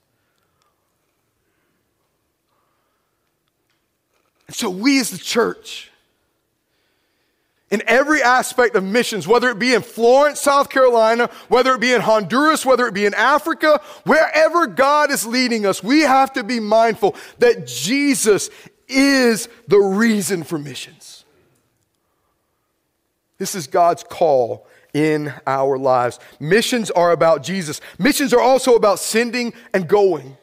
And 4.47 4.55
so, 4.55 4.69
we 4.69 4.99
as 4.99 5.11
the 5.11 5.17
church, 5.17 5.89
in 7.69 7.81
every 7.87 8.21
aspect 8.21 8.75
of 8.75 8.83
missions, 8.83 9.25
whether 9.25 9.49
it 9.49 9.57
be 9.57 9.73
in 9.73 9.81
Florence, 9.81 10.41
South 10.41 10.69
Carolina, 10.69 11.29
whether 11.47 11.73
it 11.73 11.79
be 11.79 11.93
in 11.93 12.01
Honduras, 12.01 12.65
whether 12.65 12.85
it 12.85 12.93
be 12.93 13.05
in 13.05 13.13
Africa, 13.13 13.79
wherever 14.03 14.67
God 14.67 15.09
is 15.09 15.25
leading 15.25 15.65
us, 15.65 15.81
we 15.81 16.01
have 16.01 16.33
to 16.33 16.43
be 16.43 16.59
mindful 16.59 17.15
that 17.39 17.65
Jesus 17.65 18.49
is 18.89 19.47
the 19.69 19.79
reason 19.79 20.43
for 20.43 20.59
missions. 20.59 21.10
This 23.41 23.55
is 23.55 23.65
God's 23.65 24.03
call 24.03 24.67
in 24.93 25.33
our 25.47 25.75
lives. 25.75 26.19
Missions 26.39 26.91
are 26.91 27.09
about 27.09 27.41
Jesus, 27.41 27.81
missions 27.97 28.35
are 28.35 28.39
also 28.39 28.75
about 28.75 28.99
sending 28.99 29.51
and 29.73 29.87
going. 29.87 30.37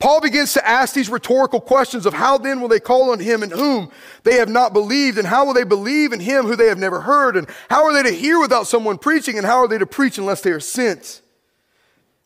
Paul 0.00 0.20
begins 0.20 0.52
to 0.54 0.68
ask 0.68 0.94
these 0.94 1.08
rhetorical 1.08 1.60
questions 1.60 2.04
of 2.04 2.12
how 2.12 2.38
then 2.38 2.60
will 2.60 2.66
they 2.66 2.80
call 2.80 3.12
on 3.12 3.20
him 3.20 3.44
in 3.44 3.52
whom 3.52 3.92
they 4.24 4.34
have 4.34 4.48
not 4.48 4.72
believed, 4.72 5.16
and 5.16 5.28
how 5.28 5.46
will 5.46 5.54
they 5.54 5.62
believe 5.62 6.12
in 6.12 6.18
him 6.18 6.46
who 6.46 6.56
they 6.56 6.66
have 6.66 6.76
never 6.76 7.02
heard, 7.02 7.36
and 7.36 7.48
how 7.70 7.84
are 7.84 7.92
they 7.92 8.02
to 8.02 8.16
hear 8.16 8.40
without 8.40 8.66
someone 8.66 8.98
preaching, 8.98 9.38
and 9.38 9.46
how 9.46 9.58
are 9.58 9.68
they 9.68 9.78
to 9.78 9.86
preach 9.86 10.18
unless 10.18 10.40
they 10.40 10.50
are 10.50 10.58
sent? 10.58 11.22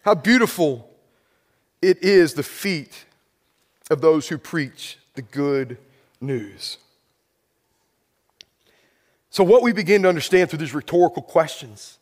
How 0.06 0.14
beautiful 0.14 0.88
it 1.82 2.02
is 2.02 2.32
the 2.32 2.42
feet 2.42 3.04
of 3.90 4.00
those 4.00 4.26
who 4.28 4.38
preach 4.38 4.96
the 5.16 5.20
good 5.20 5.76
news. 6.18 6.78
So, 9.36 9.44
what 9.44 9.62
we 9.62 9.74
begin 9.74 10.04
to 10.04 10.08
understand 10.08 10.48
through 10.48 10.60
these 10.60 10.72
rhetorical 10.72 11.20
questions 11.20 11.98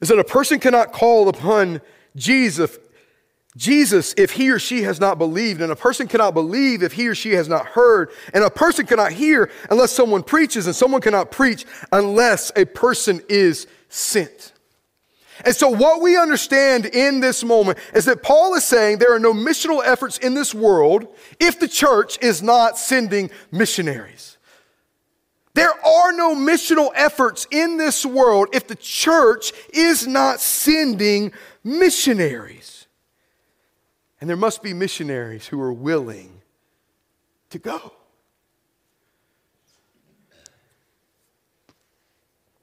is 0.00 0.10
that 0.10 0.18
a 0.20 0.22
person 0.22 0.60
cannot 0.60 0.92
call 0.92 1.28
upon 1.28 1.80
Jesus, 2.14 2.78
Jesus 3.56 4.14
if 4.16 4.30
he 4.30 4.52
or 4.52 4.60
she 4.60 4.82
has 4.82 5.00
not 5.00 5.18
believed, 5.18 5.60
and 5.60 5.72
a 5.72 5.74
person 5.74 6.06
cannot 6.06 6.34
believe 6.34 6.84
if 6.84 6.92
he 6.92 7.08
or 7.08 7.16
she 7.16 7.32
has 7.32 7.48
not 7.48 7.66
heard, 7.66 8.10
and 8.32 8.44
a 8.44 8.48
person 8.48 8.86
cannot 8.86 9.10
hear 9.10 9.50
unless 9.70 9.90
someone 9.90 10.22
preaches, 10.22 10.68
and 10.68 10.76
someone 10.76 11.00
cannot 11.00 11.32
preach 11.32 11.66
unless 11.90 12.52
a 12.54 12.64
person 12.64 13.20
is 13.28 13.66
sent. 13.88 14.52
And 15.44 15.52
so, 15.52 15.68
what 15.68 16.00
we 16.00 16.16
understand 16.16 16.86
in 16.86 17.18
this 17.18 17.42
moment 17.42 17.78
is 17.92 18.04
that 18.04 18.22
Paul 18.22 18.54
is 18.54 18.62
saying 18.62 18.98
there 18.98 19.12
are 19.12 19.18
no 19.18 19.34
missional 19.34 19.84
efforts 19.84 20.18
in 20.18 20.34
this 20.34 20.54
world 20.54 21.08
if 21.40 21.58
the 21.58 21.66
church 21.66 22.20
is 22.22 22.40
not 22.40 22.78
sending 22.78 23.32
missionaries. 23.50 24.31
There 25.54 25.72
are 25.84 26.12
no 26.12 26.34
missional 26.34 26.90
efforts 26.94 27.46
in 27.50 27.76
this 27.76 28.06
world 28.06 28.48
if 28.52 28.66
the 28.66 28.76
church 28.76 29.52
is 29.72 30.06
not 30.06 30.40
sending 30.40 31.32
missionaries. 31.62 32.86
And 34.20 34.30
there 34.30 34.36
must 34.36 34.62
be 34.62 34.72
missionaries 34.72 35.46
who 35.46 35.60
are 35.60 35.72
willing 35.72 36.40
to 37.50 37.58
go. 37.58 37.92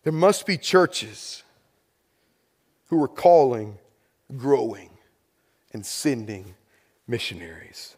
There 0.04 0.14
must 0.14 0.46
be 0.48 0.58
churches 0.58 1.44
who 2.88 3.04
are 3.04 3.08
calling, 3.08 3.78
growing, 4.36 4.90
and 5.74 5.86
sending 5.86 6.56
missionaries. 7.08 7.96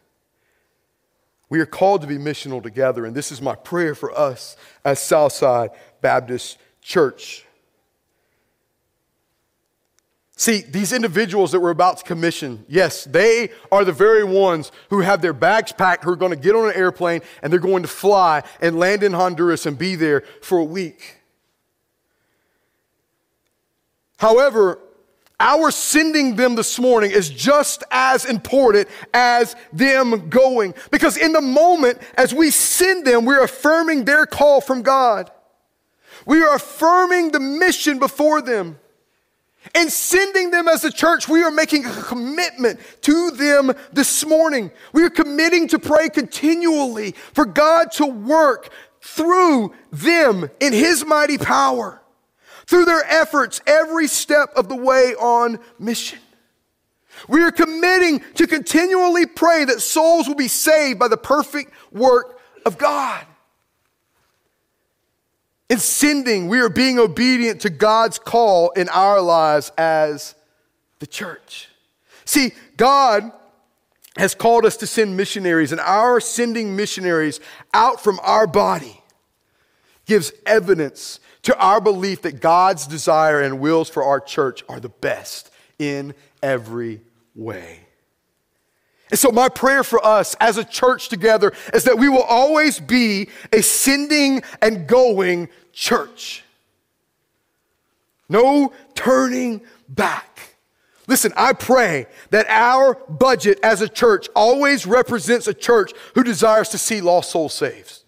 We 1.52 1.60
are 1.60 1.66
called 1.66 2.00
to 2.00 2.06
be 2.06 2.16
missional 2.16 2.62
together, 2.62 3.04
and 3.04 3.14
this 3.14 3.30
is 3.30 3.42
my 3.42 3.54
prayer 3.54 3.94
for 3.94 4.10
us 4.18 4.56
as 4.86 5.02
Southside 5.02 5.68
Baptist 6.00 6.56
Church. 6.80 7.44
See, 10.34 10.62
these 10.62 10.94
individuals 10.94 11.52
that 11.52 11.60
we're 11.60 11.68
about 11.68 11.98
to 11.98 12.04
commission, 12.04 12.64
yes, 12.70 13.04
they 13.04 13.50
are 13.70 13.84
the 13.84 13.92
very 13.92 14.24
ones 14.24 14.72
who 14.88 15.00
have 15.00 15.20
their 15.20 15.34
bags 15.34 15.72
packed, 15.72 16.04
who 16.04 16.10
are 16.12 16.16
going 16.16 16.30
to 16.32 16.38
get 16.38 16.56
on 16.56 16.70
an 16.70 16.74
airplane 16.74 17.20
and 17.42 17.52
they're 17.52 17.60
going 17.60 17.82
to 17.82 17.88
fly 17.88 18.44
and 18.62 18.78
land 18.78 19.02
in 19.02 19.12
Honduras 19.12 19.66
and 19.66 19.76
be 19.76 19.94
there 19.94 20.22
for 20.40 20.56
a 20.56 20.64
week. 20.64 21.18
However, 24.16 24.78
our 25.40 25.70
sending 25.70 26.36
them 26.36 26.54
this 26.54 26.78
morning 26.78 27.10
is 27.10 27.28
just 27.28 27.82
as 27.90 28.24
important 28.24 28.88
as 29.12 29.56
them 29.72 30.28
going. 30.28 30.74
Because 30.90 31.16
in 31.16 31.32
the 31.32 31.40
moment, 31.40 31.98
as 32.14 32.32
we 32.32 32.50
send 32.50 33.06
them, 33.06 33.24
we're 33.24 33.42
affirming 33.42 34.04
their 34.04 34.26
call 34.26 34.60
from 34.60 34.82
God. 34.82 35.30
We 36.26 36.42
are 36.42 36.54
affirming 36.54 37.32
the 37.32 37.40
mission 37.40 37.98
before 37.98 38.40
them. 38.42 38.78
And 39.74 39.90
sending 39.90 40.50
them 40.50 40.68
as 40.68 40.84
a 40.84 40.90
church, 40.90 41.28
we 41.28 41.42
are 41.42 41.50
making 41.50 41.86
a 41.86 42.02
commitment 42.02 42.80
to 43.02 43.30
them 43.30 43.72
this 43.92 44.26
morning. 44.26 44.70
We 44.92 45.04
are 45.04 45.10
committing 45.10 45.68
to 45.68 45.78
pray 45.78 46.08
continually 46.08 47.12
for 47.32 47.44
God 47.44 47.92
to 47.92 48.06
work 48.06 48.70
through 49.00 49.72
them 49.90 50.50
in 50.60 50.72
His 50.72 51.04
mighty 51.04 51.38
power 51.38 52.01
through 52.66 52.84
their 52.84 53.04
efforts 53.04 53.60
every 53.66 54.06
step 54.06 54.52
of 54.56 54.68
the 54.68 54.76
way 54.76 55.14
on 55.14 55.58
mission. 55.78 56.18
We 57.28 57.42
are 57.42 57.52
committing 57.52 58.20
to 58.34 58.46
continually 58.46 59.26
pray 59.26 59.64
that 59.64 59.80
souls 59.80 60.26
will 60.26 60.34
be 60.34 60.48
saved 60.48 60.98
by 60.98 61.08
the 61.08 61.16
perfect 61.16 61.72
work 61.92 62.40
of 62.64 62.78
God. 62.78 63.24
In 65.68 65.78
sending, 65.78 66.48
we 66.48 66.60
are 66.60 66.68
being 66.68 66.98
obedient 66.98 67.62
to 67.62 67.70
God's 67.70 68.18
call 68.18 68.70
in 68.70 68.88
our 68.88 69.20
lives 69.20 69.72
as 69.78 70.34
the 70.98 71.06
church. 71.06 71.68
See, 72.24 72.52
God 72.76 73.32
has 74.16 74.34
called 74.34 74.66
us 74.66 74.76
to 74.78 74.86
send 74.86 75.16
missionaries, 75.16 75.72
and 75.72 75.80
our 75.80 76.20
sending 76.20 76.76
missionaries 76.76 77.40
out 77.72 78.02
from 78.02 78.20
our 78.22 78.46
body 78.46 79.00
gives 80.04 80.32
evidence 80.44 81.20
to 81.42 81.56
our 81.58 81.80
belief 81.80 82.22
that 82.22 82.40
God's 82.40 82.86
desire 82.86 83.40
and 83.40 83.60
wills 83.60 83.88
for 83.88 84.04
our 84.04 84.20
church 84.20 84.62
are 84.68 84.80
the 84.80 84.88
best 84.88 85.50
in 85.78 86.14
every 86.42 87.00
way. 87.34 87.80
And 89.10 89.18
so, 89.18 89.30
my 89.30 89.48
prayer 89.50 89.84
for 89.84 90.04
us 90.04 90.34
as 90.40 90.56
a 90.56 90.64
church 90.64 91.08
together 91.08 91.52
is 91.74 91.84
that 91.84 91.98
we 91.98 92.08
will 92.08 92.22
always 92.22 92.80
be 92.80 93.28
a 93.52 93.62
sending 93.62 94.42
and 94.62 94.86
going 94.86 95.50
church. 95.72 96.44
No 98.28 98.72
turning 98.94 99.60
back. 99.88 100.56
Listen, 101.06 101.32
I 101.36 101.52
pray 101.52 102.06
that 102.30 102.46
our 102.48 102.94
budget 102.94 103.58
as 103.62 103.82
a 103.82 103.88
church 103.88 104.28
always 104.34 104.86
represents 104.86 105.46
a 105.46 105.52
church 105.52 105.92
who 106.14 106.22
desires 106.22 106.70
to 106.70 106.78
see 106.78 107.02
lost 107.02 107.32
souls 107.32 107.52
saved. 107.52 108.01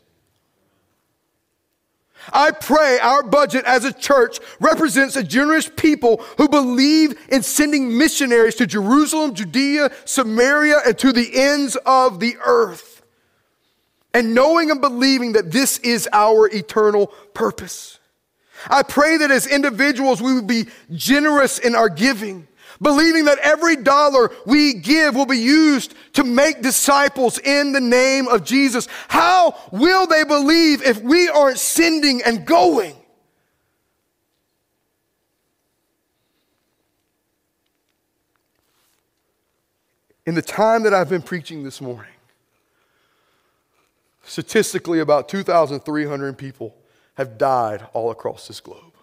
I 2.32 2.50
pray 2.50 2.98
our 3.00 3.22
budget 3.22 3.64
as 3.66 3.84
a 3.84 3.92
church 3.92 4.38
represents 4.60 5.16
a 5.16 5.22
generous 5.22 5.68
people 5.68 6.24
who 6.38 6.48
believe 6.48 7.18
in 7.28 7.42
sending 7.42 7.96
missionaries 7.98 8.54
to 8.56 8.66
Jerusalem, 8.66 9.34
Judea, 9.34 9.90
Samaria, 10.04 10.80
and 10.86 10.98
to 10.98 11.12
the 11.12 11.30
ends 11.34 11.76
of 11.84 12.20
the 12.20 12.36
earth. 12.44 13.02
And 14.12 14.34
knowing 14.34 14.70
and 14.70 14.80
believing 14.80 15.32
that 15.32 15.50
this 15.50 15.78
is 15.78 16.08
our 16.12 16.48
eternal 16.48 17.08
purpose. 17.34 17.98
I 18.70 18.82
pray 18.82 19.16
that 19.18 19.30
as 19.30 19.46
individuals 19.46 20.22
we 20.22 20.34
would 20.34 20.46
be 20.46 20.66
generous 20.92 21.58
in 21.58 21.74
our 21.74 21.88
giving 21.88 22.46
believing 22.80 23.26
that 23.26 23.38
every 23.38 23.76
dollar 23.76 24.30
we 24.46 24.74
give 24.74 25.14
will 25.14 25.26
be 25.26 25.38
used 25.38 25.94
to 26.14 26.24
make 26.24 26.62
disciples 26.62 27.38
in 27.38 27.72
the 27.72 27.80
name 27.80 28.28
of 28.28 28.44
Jesus. 28.44 28.88
How 29.08 29.56
will 29.72 30.06
they 30.06 30.24
believe 30.24 30.82
if 30.82 31.00
we 31.02 31.28
aren't 31.28 31.58
sending 31.58 32.22
and 32.22 32.46
going? 32.46 32.94
In 40.26 40.34
the 40.34 40.42
time 40.42 40.84
that 40.84 40.94
I've 40.94 41.10
been 41.10 41.22
preaching 41.22 41.64
this 41.64 41.80
morning, 41.82 42.10
statistically, 44.24 45.00
about 45.00 45.28
2,300 45.28 46.38
people 46.38 46.74
have 47.14 47.36
died 47.36 47.86
all 47.92 48.10
across 48.10 48.48
this 48.48 48.60
globe. 48.60 48.93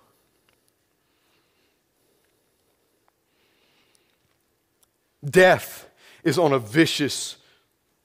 Death 5.23 5.89
is 6.23 6.37
on 6.37 6.53
a 6.53 6.59
vicious 6.59 7.37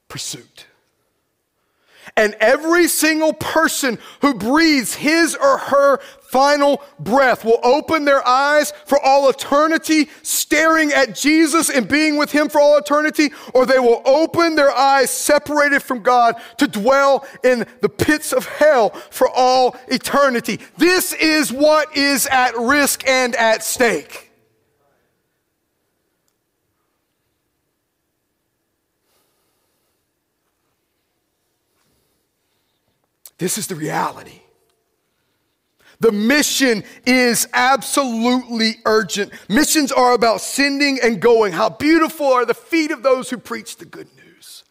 pursuit. 0.09 0.67
And 2.17 2.35
every 2.41 2.89
single 2.89 3.33
person 3.33 3.99
who 4.21 4.35
breathes 4.35 4.95
his 4.95 5.35
or 5.35 5.59
her 5.59 5.99
final 6.23 6.83
breath 6.99 7.45
will 7.45 7.61
open 7.63 8.05
their 8.05 8.27
eyes 8.27 8.73
for 8.85 8.99
all 9.05 9.29
eternity, 9.29 10.09
staring 10.23 10.93
at 10.93 11.15
Jesus 11.15 11.69
and 11.69 11.89
being 11.89 12.17
with 12.17 12.31
him 12.31 12.49
for 12.49 12.61
all 12.61 12.79
eternity, 12.79 13.31
or 13.55 13.67
they 13.67 13.79
will 13.79 14.03
open 14.05 14.55
their 14.55 14.71
eyes 14.71 15.11
separated 15.11 15.83
from 15.83 16.03
God 16.03 16.37
to 16.59 16.67
dwell 16.67 17.27
in 17.43 17.67
the 17.81 17.89
pits 17.89 18.33
of 18.33 18.47
hell 18.47 18.91
for 19.11 19.29
all 19.29 19.77
eternity. 19.89 20.61
This 20.79 21.13
is 21.13 21.53
what 21.53 21.97
is 21.97 22.27
at 22.29 22.57
risk 22.57 23.07
and 23.09 23.35
at 23.35 23.63
stake. 23.63 24.26
This 33.39 33.59
is 33.59 33.67
the 33.67 33.75
reality. 33.75 34.41
The 36.01 36.13
mission 36.13 36.85
is 37.07 37.49
absolutely 37.53 38.77
urgent. 38.85 39.33
Missions 39.49 39.93
are 39.93 40.13
about 40.13 40.41
sending 40.41 40.99
and 41.03 41.21
going. 41.21 41.53
How 41.53 41.71
beautiful 41.71 42.27
are 42.27 42.45
the 42.45 42.55
feet 42.55 42.91
of 42.91 43.03
those 43.03 43.31
who 43.31 43.39
preach 43.39 43.77
the 43.77 43.87
good 43.87 44.09
news. 44.15 44.65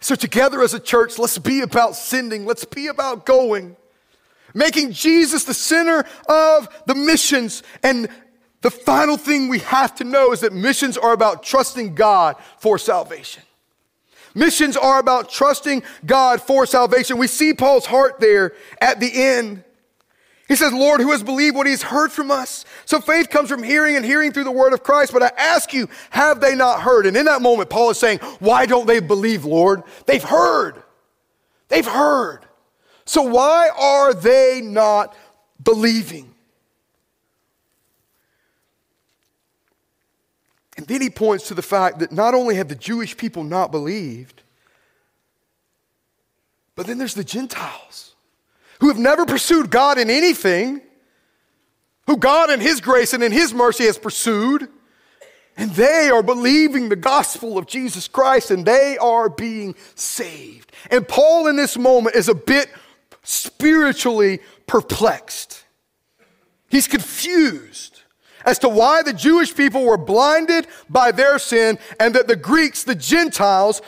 So, 0.00 0.14
together 0.14 0.62
as 0.62 0.74
a 0.74 0.80
church, 0.80 1.18
let's 1.18 1.38
be 1.38 1.60
about 1.60 1.94
sending, 1.96 2.44
let's 2.44 2.64
be 2.64 2.88
about 2.88 3.24
going, 3.24 3.76
making 4.54 4.92
Jesus 4.92 5.44
the 5.44 5.54
center 5.54 6.04
of 6.28 6.68
the 6.86 6.94
missions. 6.94 7.62
And 7.82 8.08
the 8.62 8.70
final 8.70 9.16
thing 9.16 9.48
we 9.48 9.60
have 9.60 9.94
to 9.96 10.04
know 10.04 10.32
is 10.32 10.40
that 10.40 10.52
missions 10.52 10.96
are 10.96 11.12
about 11.12 11.42
trusting 11.42 11.94
God 11.94 12.36
for 12.58 12.78
salvation. 12.78 13.42
Missions 14.34 14.76
are 14.76 14.98
about 14.98 15.28
trusting 15.28 15.82
God 16.06 16.40
for 16.40 16.66
salvation. 16.66 17.18
We 17.18 17.26
see 17.26 17.52
Paul's 17.52 17.86
heart 17.86 18.20
there 18.20 18.54
at 18.80 19.00
the 19.00 19.10
end. 19.12 19.64
He 20.48 20.56
says, 20.56 20.72
Lord, 20.72 21.00
who 21.00 21.12
has 21.12 21.22
believed 21.22 21.56
what 21.56 21.66
he's 21.66 21.82
heard 21.82 22.12
from 22.12 22.30
us? 22.30 22.64
So 22.84 23.00
faith 23.00 23.30
comes 23.30 23.48
from 23.48 23.62
hearing 23.62 23.96
and 23.96 24.04
hearing 24.04 24.32
through 24.32 24.44
the 24.44 24.50
word 24.50 24.72
of 24.72 24.82
Christ. 24.82 25.12
But 25.12 25.22
I 25.22 25.30
ask 25.38 25.72
you, 25.72 25.88
have 26.10 26.40
they 26.40 26.54
not 26.54 26.82
heard? 26.82 27.06
And 27.06 27.16
in 27.16 27.24
that 27.26 27.40
moment, 27.42 27.70
Paul 27.70 27.90
is 27.90 27.98
saying, 27.98 28.18
Why 28.38 28.66
don't 28.66 28.86
they 28.86 29.00
believe, 29.00 29.44
Lord? 29.44 29.82
They've 30.06 30.22
heard. 30.22 30.82
They've 31.68 31.86
heard. 31.86 32.40
So 33.04 33.22
why 33.22 33.70
are 33.76 34.12
they 34.12 34.60
not 34.62 35.16
believing? 35.62 36.31
And 40.82 40.88
then 40.88 41.00
he 41.00 41.10
points 41.10 41.46
to 41.46 41.54
the 41.54 41.62
fact 41.62 42.00
that 42.00 42.10
not 42.10 42.34
only 42.34 42.56
have 42.56 42.66
the 42.66 42.74
Jewish 42.74 43.16
people 43.16 43.44
not 43.44 43.70
believed, 43.70 44.42
but 46.74 46.88
then 46.88 46.98
there's 46.98 47.14
the 47.14 47.22
Gentiles 47.22 48.16
who 48.80 48.88
have 48.88 48.98
never 48.98 49.24
pursued 49.24 49.70
God 49.70 49.96
in 49.96 50.10
anything, 50.10 50.80
who 52.08 52.16
God 52.16 52.50
in 52.50 52.58
His 52.58 52.80
grace 52.80 53.12
and 53.12 53.22
in 53.22 53.30
His 53.30 53.54
mercy 53.54 53.84
has 53.84 53.96
pursued, 53.96 54.68
and 55.56 55.70
they 55.70 56.10
are 56.10 56.24
believing 56.24 56.88
the 56.88 56.96
gospel 56.96 57.56
of 57.58 57.68
Jesus 57.68 58.08
Christ 58.08 58.50
and 58.50 58.66
they 58.66 58.98
are 58.98 59.28
being 59.28 59.76
saved. 59.94 60.72
And 60.90 61.06
Paul 61.06 61.46
in 61.46 61.54
this 61.54 61.78
moment 61.78 62.16
is 62.16 62.28
a 62.28 62.34
bit 62.34 62.68
spiritually 63.22 64.40
perplexed. 64.66 65.62
He's 66.68 66.88
confused 66.88 67.91
as 68.44 68.58
to 68.60 68.68
why 68.68 69.02
the 69.02 69.12
Jewish 69.12 69.54
people 69.54 69.84
were 69.84 69.96
blinded 69.96 70.66
by 70.88 71.12
their 71.12 71.38
sin 71.38 71.78
and 72.00 72.14
that 72.14 72.28
the 72.28 72.36
Greeks, 72.36 72.84
the 72.84 72.94
Gentiles, 72.94 73.82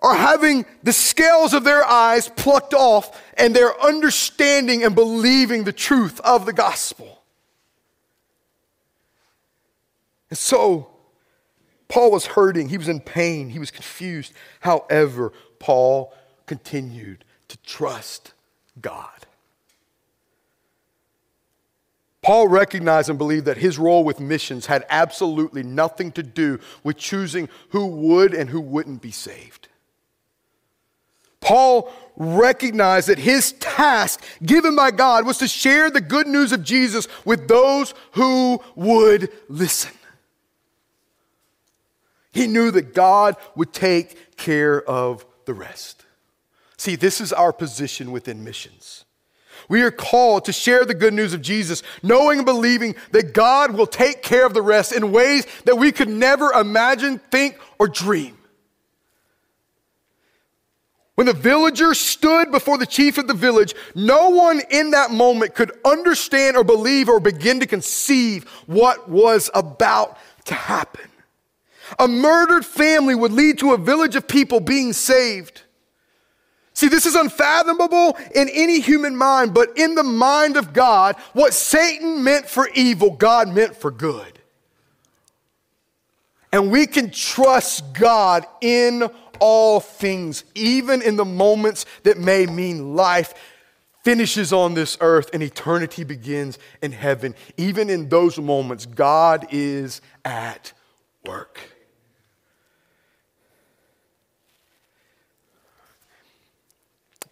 are 0.00 0.14
having 0.14 0.66
the 0.82 0.92
scales 0.92 1.54
of 1.54 1.64
their 1.64 1.84
eyes 1.84 2.28
plucked 2.28 2.74
off 2.74 3.22
and 3.38 3.56
they're 3.56 3.80
understanding 3.80 4.84
and 4.84 4.94
believing 4.94 5.64
the 5.64 5.72
truth 5.72 6.20
of 6.20 6.44
the 6.44 6.52
gospel. 6.52 7.22
And 10.28 10.38
so, 10.38 10.88
Paul 11.88 12.10
was 12.10 12.26
hurting, 12.26 12.68
he 12.68 12.78
was 12.78 12.88
in 12.88 13.00
pain, 13.00 13.50
he 13.50 13.58
was 13.58 13.70
confused. 13.70 14.32
However, 14.60 15.32
Paul 15.58 16.12
continued 16.46 17.24
to 17.48 17.56
trust 17.58 18.34
God. 18.80 19.23
Paul 22.24 22.48
recognized 22.48 23.10
and 23.10 23.18
believed 23.18 23.44
that 23.44 23.58
his 23.58 23.78
role 23.78 24.02
with 24.02 24.18
missions 24.18 24.64
had 24.64 24.86
absolutely 24.88 25.62
nothing 25.62 26.10
to 26.12 26.22
do 26.22 26.58
with 26.82 26.96
choosing 26.96 27.50
who 27.68 27.84
would 27.84 28.32
and 28.32 28.48
who 28.48 28.62
wouldn't 28.62 29.02
be 29.02 29.10
saved. 29.10 29.68
Paul 31.42 31.92
recognized 32.16 33.10
that 33.10 33.18
his 33.18 33.52
task 33.52 34.24
given 34.42 34.74
by 34.74 34.90
God 34.90 35.26
was 35.26 35.36
to 35.36 35.46
share 35.46 35.90
the 35.90 36.00
good 36.00 36.26
news 36.26 36.52
of 36.52 36.64
Jesus 36.64 37.06
with 37.26 37.46
those 37.46 37.92
who 38.12 38.58
would 38.74 39.30
listen. 39.50 39.92
He 42.32 42.46
knew 42.46 42.70
that 42.70 42.94
God 42.94 43.36
would 43.54 43.74
take 43.74 44.38
care 44.38 44.80
of 44.80 45.26
the 45.44 45.52
rest. 45.52 46.06
See, 46.78 46.96
this 46.96 47.20
is 47.20 47.34
our 47.34 47.52
position 47.52 48.12
within 48.12 48.42
missions. 48.42 49.03
We 49.68 49.82
are 49.82 49.90
called 49.90 50.44
to 50.46 50.52
share 50.52 50.84
the 50.84 50.94
good 50.94 51.14
news 51.14 51.32
of 51.32 51.42
Jesus, 51.42 51.82
knowing 52.02 52.40
and 52.40 52.46
believing 52.46 52.94
that 53.12 53.32
God 53.32 53.74
will 53.74 53.86
take 53.86 54.22
care 54.22 54.46
of 54.46 54.54
the 54.54 54.62
rest 54.62 54.92
in 54.92 55.12
ways 55.12 55.46
that 55.64 55.76
we 55.76 55.92
could 55.92 56.08
never 56.08 56.52
imagine, 56.52 57.18
think, 57.30 57.58
or 57.78 57.88
dream. 57.88 58.36
When 61.14 61.26
the 61.28 61.32
villager 61.32 61.94
stood 61.94 62.50
before 62.50 62.76
the 62.76 62.86
chief 62.86 63.18
of 63.18 63.28
the 63.28 63.34
village, 63.34 63.74
no 63.94 64.30
one 64.30 64.60
in 64.70 64.90
that 64.90 65.12
moment 65.12 65.54
could 65.54 65.72
understand 65.84 66.56
or 66.56 66.64
believe 66.64 67.08
or 67.08 67.20
begin 67.20 67.60
to 67.60 67.66
conceive 67.66 68.44
what 68.66 69.08
was 69.08 69.48
about 69.54 70.18
to 70.46 70.54
happen. 70.54 71.08
A 71.98 72.08
murdered 72.08 72.66
family 72.66 73.14
would 73.14 73.32
lead 73.32 73.58
to 73.58 73.74
a 73.74 73.78
village 73.78 74.16
of 74.16 74.26
people 74.26 74.58
being 74.58 74.92
saved. 74.92 75.62
See, 76.74 76.88
this 76.88 77.06
is 77.06 77.14
unfathomable 77.14 78.18
in 78.34 78.48
any 78.48 78.80
human 78.80 79.16
mind, 79.16 79.54
but 79.54 79.78
in 79.78 79.94
the 79.94 80.02
mind 80.02 80.56
of 80.56 80.72
God, 80.72 81.14
what 81.32 81.54
Satan 81.54 82.24
meant 82.24 82.46
for 82.46 82.68
evil, 82.74 83.12
God 83.12 83.48
meant 83.48 83.76
for 83.76 83.92
good. 83.92 84.40
And 86.52 86.70
we 86.70 86.86
can 86.86 87.10
trust 87.10 87.94
God 87.94 88.44
in 88.60 89.08
all 89.38 89.78
things, 89.78 90.44
even 90.54 91.00
in 91.00 91.16
the 91.16 91.24
moments 91.24 91.86
that 92.02 92.18
may 92.18 92.46
mean 92.46 92.96
life 92.96 93.34
finishes 94.02 94.52
on 94.52 94.74
this 94.74 94.98
earth 95.00 95.30
and 95.32 95.42
eternity 95.42 96.04
begins 96.04 96.58
in 96.82 96.92
heaven. 96.92 97.34
Even 97.56 97.88
in 97.88 98.08
those 98.08 98.38
moments, 98.38 98.84
God 98.84 99.46
is 99.50 100.00
at 100.24 100.72
work. 101.24 101.73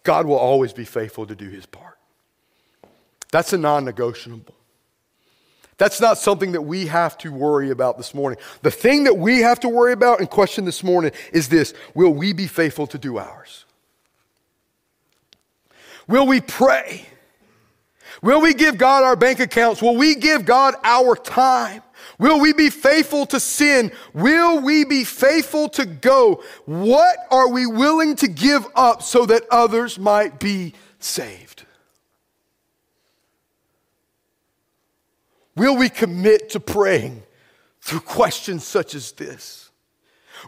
God 0.02 0.26
will 0.26 0.36
always 0.36 0.72
be 0.72 0.84
faithful 0.84 1.26
to 1.26 1.34
do 1.34 1.48
his 1.48 1.66
part. 1.66 1.98
That's 3.30 3.52
a 3.52 3.58
non 3.58 3.84
negotiable. 3.84 4.54
That's 5.78 6.00
not 6.00 6.18
something 6.18 6.52
that 6.52 6.62
we 6.62 6.86
have 6.86 7.18
to 7.18 7.32
worry 7.32 7.70
about 7.70 7.96
this 7.96 8.14
morning. 8.14 8.38
The 8.62 8.70
thing 8.70 9.04
that 9.04 9.16
we 9.16 9.40
have 9.40 9.58
to 9.60 9.68
worry 9.68 9.92
about 9.92 10.20
and 10.20 10.30
question 10.30 10.64
this 10.64 10.84
morning 10.84 11.12
is 11.32 11.48
this 11.48 11.74
Will 11.94 12.12
we 12.12 12.32
be 12.32 12.46
faithful 12.46 12.86
to 12.88 12.98
do 12.98 13.18
ours? 13.18 13.64
Will 16.06 16.26
we 16.26 16.40
pray? 16.40 17.06
Will 18.22 18.40
we 18.40 18.54
give 18.54 18.78
God 18.78 19.02
our 19.02 19.16
bank 19.16 19.40
accounts? 19.40 19.82
Will 19.82 19.96
we 19.96 20.14
give 20.14 20.44
God 20.44 20.74
our 20.84 21.16
time? 21.16 21.82
Will 22.18 22.40
we 22.40 22.52
be 22.52 22.70
faithful 22.70 23.26
to 23.26 23.40
sin? 23.40 23.92
Will 24.12 24.60
we 24.60 24.84
be 24.84 25.04
faithful 25.04 25.68
to 25.70 25.86
go? 25.86 26.42
What 26.64 27.16
are 27.30 27.48
we 27.48 27.66
willing 27.66 28.16
to 28.16 28.28
give 28.28 28.66
up 28.74 29.02
so 29.02 29.26
that 29.26 29.44
others 29.50 29.98
might 29.98 30.38
be 30.38 30.74
saved? 30.98 31.64
Will 35.54 35.76
we 35.76 35.88
commit 35.88 36.50
to 36.50 36.60
praying 36.60 37.22
through 37.80 38.00
questions 38.00 38.64
such 38.64 38.94
as 38.94 39.12
this? 39.12 39.61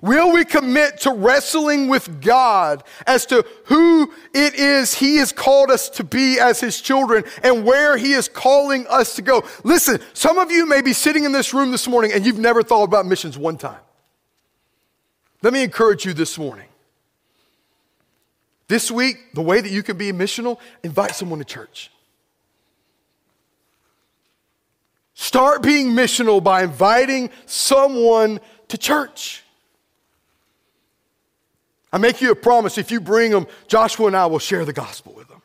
Will 0.02 0.32
we 0.32 0.44
commit 0.44 1.00
to 1.00 1.12
wrestling 1.12 1.88
with 1.88 2.20
God 2.20 2.82
as 3.06 3.26
to 3.26 3.44
who 3.66 4.12
it 4.34 4.54
is 4.54 4.94
He 4.94 5.16
has 5.16 5.32
called 5.32 5.70
us 5.70 5.88
to 5.90 6.04
be 6.04 6.38
as 6.38 6.60
His 6.60 6.80
children 6.80 7.24
and 7.42 7.64
where 7.64 7.96
He 7.96 8.12
is 8.12 8.28
calling 8.28 8.86
us 8.88 9.14
to 9.16 9.22
go? 9.22 9.44
Listen, 9.62 10.00
some 10.12 10.38
of 10.38 10.50
you 10.50 10.66
may 10.66 10.82
be 10.82 10.92
sitting 10.92 11.24
in 11.24 11.32
this 11.32 11.54
room 11.54 11.70
this 11.70 11.86
morning 11.86 12.12
and 12.12 12.26
you've 12.26 12.38
never 12.38 12.62
thought 12.62 12.84
about 12.84 13.06
missions 13.06 13.38
one 13.38 13.56
time. 13.56 13.80
Let 15.42 15.52
me 15.52 15.62
encourage 15.62 16.04
you 16.04 16.12
this 16.12 16.38
morning. 16.38 16.66
This 18.66 18.90
week, 18.90 19.34
the 19.34 19.42
way 19.42 19.60
that 19.60 19.70
you 19.70 19.82
can 19.82 19.96
be 19.98 20.10
missional, 20.10 20.58
invite 20.82 21.14
someone 21.14 21.38
to 21.38 21.44
church. 21.44 21.90
Start 25.14 25.62
being 25.62 25.90
missional 25.90 26.42
by 26.42 26.64
inviting 26.64 27.30
someone 27.46 28.40
to 28.68 28.76
church. 28.76 29.43
I 31.94 31.98
make 31.98 32.20
you 32.20 32.32
a 32.32 32.34
promise 32.34 32.76
if 32.76 32.90
you 32.90 33.00
bring 33.00 33.30
them, 33.30 33.46
Joshua 33.68 34.08
and 34.08 34.16
I 34.16 34.26
will 34.26 34.40
share 34.40 34.64
the 34.64 34.72
gospel 34.72 35.12
with 35.12 35.28
them. 35.28 35.40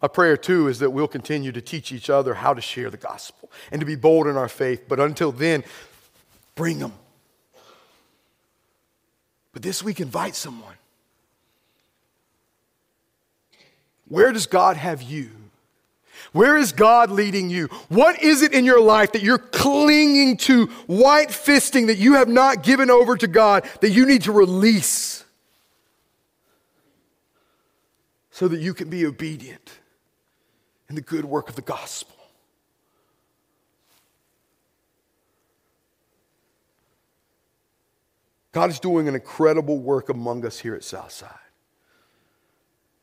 My 0.00 0.06
prayer 0.06 0.36
too 0.36 0.68
is 0.68 0.78
that 0.78 0.90
we'll 0.90 1.08
continue 1.08 1.50
to 1.50 1.60
teach 1.60 1.90
each 1.90 2.08
other 2.08 2.34
how 2.34 2.54
to 2.54 2.60
share 2.60 2.88
the 2.88 2.96
gospel 2.96 3.50
and 3.72 3.80
to 3.80 3.84
be 3.84 3.96
bold 3.96 4.28
in 4.28 4.36
our 4.36 4.48
faith. 4.48 4.84
But 4.88 5.00
until 5.00 5.32
then, 5.32 5.64
bring 6.54 6.78
them. 6.78 6.92
But 9.52 9.62
this 9.62 9.82
week, 9.82 9.98
invite 9.98 10.36
someone. 10.36 10.74
Where 14.06 14.30
does 14.30 14.46
God 14.46 14.76
have 14.76 15.02
you? 15.02 15.30
Where 16.32 16.56
is 16.56 16.72
God 16.72 17.10
leading 17.10 17.50
you? 17.50 17.66
What 17.88 18.22
is 18.22 18.42
it 18.42 18.52
in 18.52 18.64
your 18.64 18.80
life 18.80 19.12
that 19.12 19.22
you're 19.22 19.38
clinging 19.38 20.36
to, 20.38 20.66
white 20.86 21.28
fisting, 21.28 21.86
that 21.86 21.98
you 21.98 22.14
have 22.14 22.28
not 22.28 22.62
given 22.62 22.90
over 22.90 23.16
to 23.16 23.26
God, 23.26 23.68
that 23.80 23.90
you 23.90 24.06
need 24.06 24.22
to 24.22 24.32
release 24.32 25.24
so 28.30 28.48
that 28.48 28.60
you 28.60 28.74
can 28.74 28.88
be 28.88 29.04
obedient 29.06 29.78
in 30.88 30.94
the 30.94 31.00
good 31.00 31.24
work 31.24 31.48
of 31.48 31.56
the 31.56 31.62
gospel? 31.62 32.14
God 38.52 38.70
is 38.70 38.80
doing 38.80 39.08
an 39.08 39.14
incredible 39.14 39.78
work 39.78 40.08
among 40.08 40.44
us 40.44 40.58
here 40.58 40.74
at 40.74 40.82
Southside. 40.82 41.30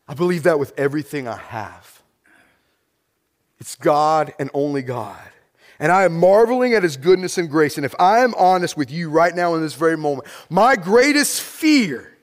I 0.08 0.14
believe 0.14 0.44
that 0.44 0.60
with 0.60 0.74
everything 0.78 1.28
I 1.28 1.38
have. 1.38 1.95
It's 3.60 3.76
God 3.76 4.34
and 4.40 4.50
only 4.54 4.82
God. 4.82 5.22
And 5.80 5.92
I 5.92 6.04
am 6.04 6.18
marveling 6.18 6.74
at 6.74 6.84
his 6.84 6.98
goodness 6.98 7.38
and 7.38 7.50
grace. 7.50 7.78
And 7.78 7.86
if 7.86 7.96
I 8.00 8.20
am 8.20 8.34
honest 8.36 8.78
with 8.78 8.92
you 8.92 9.10
right 9.10 9.36
now 9.36 9.56
in 9.56 9.62
this 9.62 9.74
very 9.74 9.98
moment, 9.98 10.28
my 10.50 10.76
greatest 10.76 11.42
fear, 11.42 12.16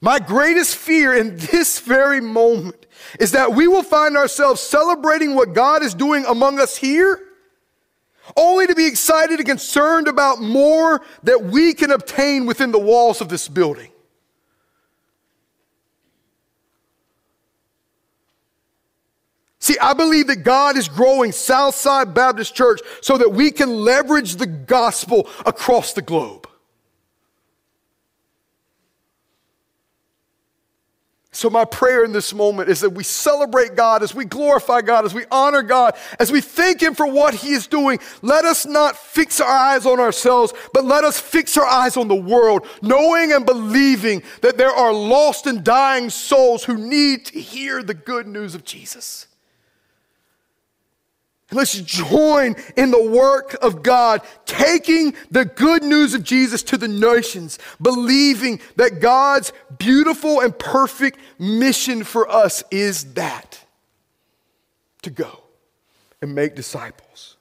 my 0.00 0.18
greatest 0.18 0.76
fear 0.76 1.14
in 1.14 1.36
this 1.36 1.78
very 1.78 2.20
moment 2.20 2.86
is 3.18 3.32
that 3.32 3.52
we 3.52 3.68
will 3.68 3.82
find 3.82 4.16
ourselves 4.16 4.60
celebrating 4.60 5.34
what 5.34 5.52
God 5.52 5.82
is 5.82 5.94
doing 5.94 6.24
among 6.26 6.58
us 6.58 6.76
here, 6.76 7.20
only 8.36 8.66
to 8.66 8.74
be 8.74 8.86
excited 8.86 9.38
and 9.38 9.48
concerned 9.48 10.08
about 10.08 10.40
more 10.40 11.02
that 11.24 11.44
we 11.44 11.74
can 11.74 11.90
obtain 11.90 12.46
within 12.46 12.72
the 12.72 12.78
walls 12.78 13.20
of 13.20 13.28
this 13.28 13.48
building. 13.48 13.89
See, 19.70 19.78
I 19.78 19.92
believe 19.92 20.26
that 20.26 20.42
God 20.42 20.76
is 20.76 20.88
growing 20.88 21.30
Southside 21.30 22.12
Baptist 22.12 22.56
Church 22.56 22.80
so 23.02 23.16
that 23.18 23.30
we 23.30 23.52
can 23.52 23.84
leverage 23.84 24.34
the 24.34 24.46
gospel 24.48 25.28
across 25.46 25.92
the 25.92 26.02
globe. 26.02 26.48
So, 31.30 31.48
my 31.48 31.64
prayer 31.64 32.04
in 32.04 32.10
this 32.10 32.34
moment 32.34 32.68
is 32.68 32.80
that 32.80 32.90
we 32.90 33.04
celebrate 33.04 33.76
God, 33.76 34.02
as 34.02 34.12
we 34.12 34.24
glorify 34.24 34.80
God, 34.80 35.04
as 35.04 35.14
we 35.14 35.24
honor 35.30 35.62
God, 35.62 35.94
as 36.18 36.32
we 36.32 36.40
thank 36.40 36.82
Him 36.82 36.96
for 36.96 37.06
what 37.06 37.34
He 37.34 37.52
is 37.52 37.68
doing. 37.68 38.00
Let 38.22 38.44
us 38.44 38.66
not 38.66 38.96
fix 38.96 39.40
our 39.40 39.48
eyes 39.48 39.86
on 39.86 40.00
ourselves, 40.00 40.52
but 40.74 40.84
let 40.84 41.04
us 41.04 41.20
fix 41.20 41.56
our 41.56 41.64
eyes 41.64 41.96
on 41.96 42.08
the 42.08 42.16
world, 42.16 42.66
knowing 42.82 43.30
and 43.32 43.46
believing 43.46 44.24
that 44.40 44.58
there 44.58 44.72
are 44.72 44.92
lost 44.92 45.46
and 45.46 45.62
dying 45.62 46.10
souls 46.10 46.64
who 46.64 46.76
need 46.76 47.26
to 47.26 47.40
hear 47.40 47.84
the 47.84 47.94
good 47.94 48.26
news 48.26 48.56
of 48.56 48.64
Jesus. 48.64 49.28
Let's 51.52 51.80
join 51.80 52.54
in 52.76 52.90
the 52.90 53.02
work 53.02 53.56
of 53.60 53.82
God, 53.82 54.22
taking 54.46 55.14
the 55.30 55.44
good 55.44 55.82
news 55.82 56.14
of 56.14 56.22
Jesus 56.22 56.62
to 56.64 56.76
the 56.76 56.88
nations, 56.88 57.58
believing 57.80 58.60
that 58.76 59.00
God's 59.00 59.52
beautiful 59.78 60.40
and 60.40 60.56
perfect 60.56 61.18
mission 61.38 62.04
for 62.04 62.30
us 62.30 62.62
is 62.70 63.14
that 63.14 63.64
to 65.02 65.10
go 65.10 65.42
and 66.22 66.34
make 66.34 66.54
disciples. 66.54 67.36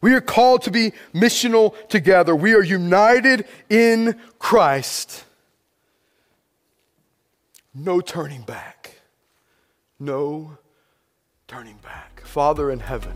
We 0.00 0.14
are 0.14 0.20
called 0.20 0.62
to 0.62 0.70
be 0.70 0.92
missional 1.12 1.74
together. 1.88 2.34
We 2.34 2.54
are 2.54 2.62
united 2.62 3.46
in 3.68 4.18
Christ. 4.38 5.24
No 7.74 8.00
turning 8.00 8.42
back. 8.42 9.00
No 9.98 10.56
turning 11.46 11.76
back. 11.82 12.09
Father 12.30 12.70
in 12.70 12.78
heaven, 12.78 13.12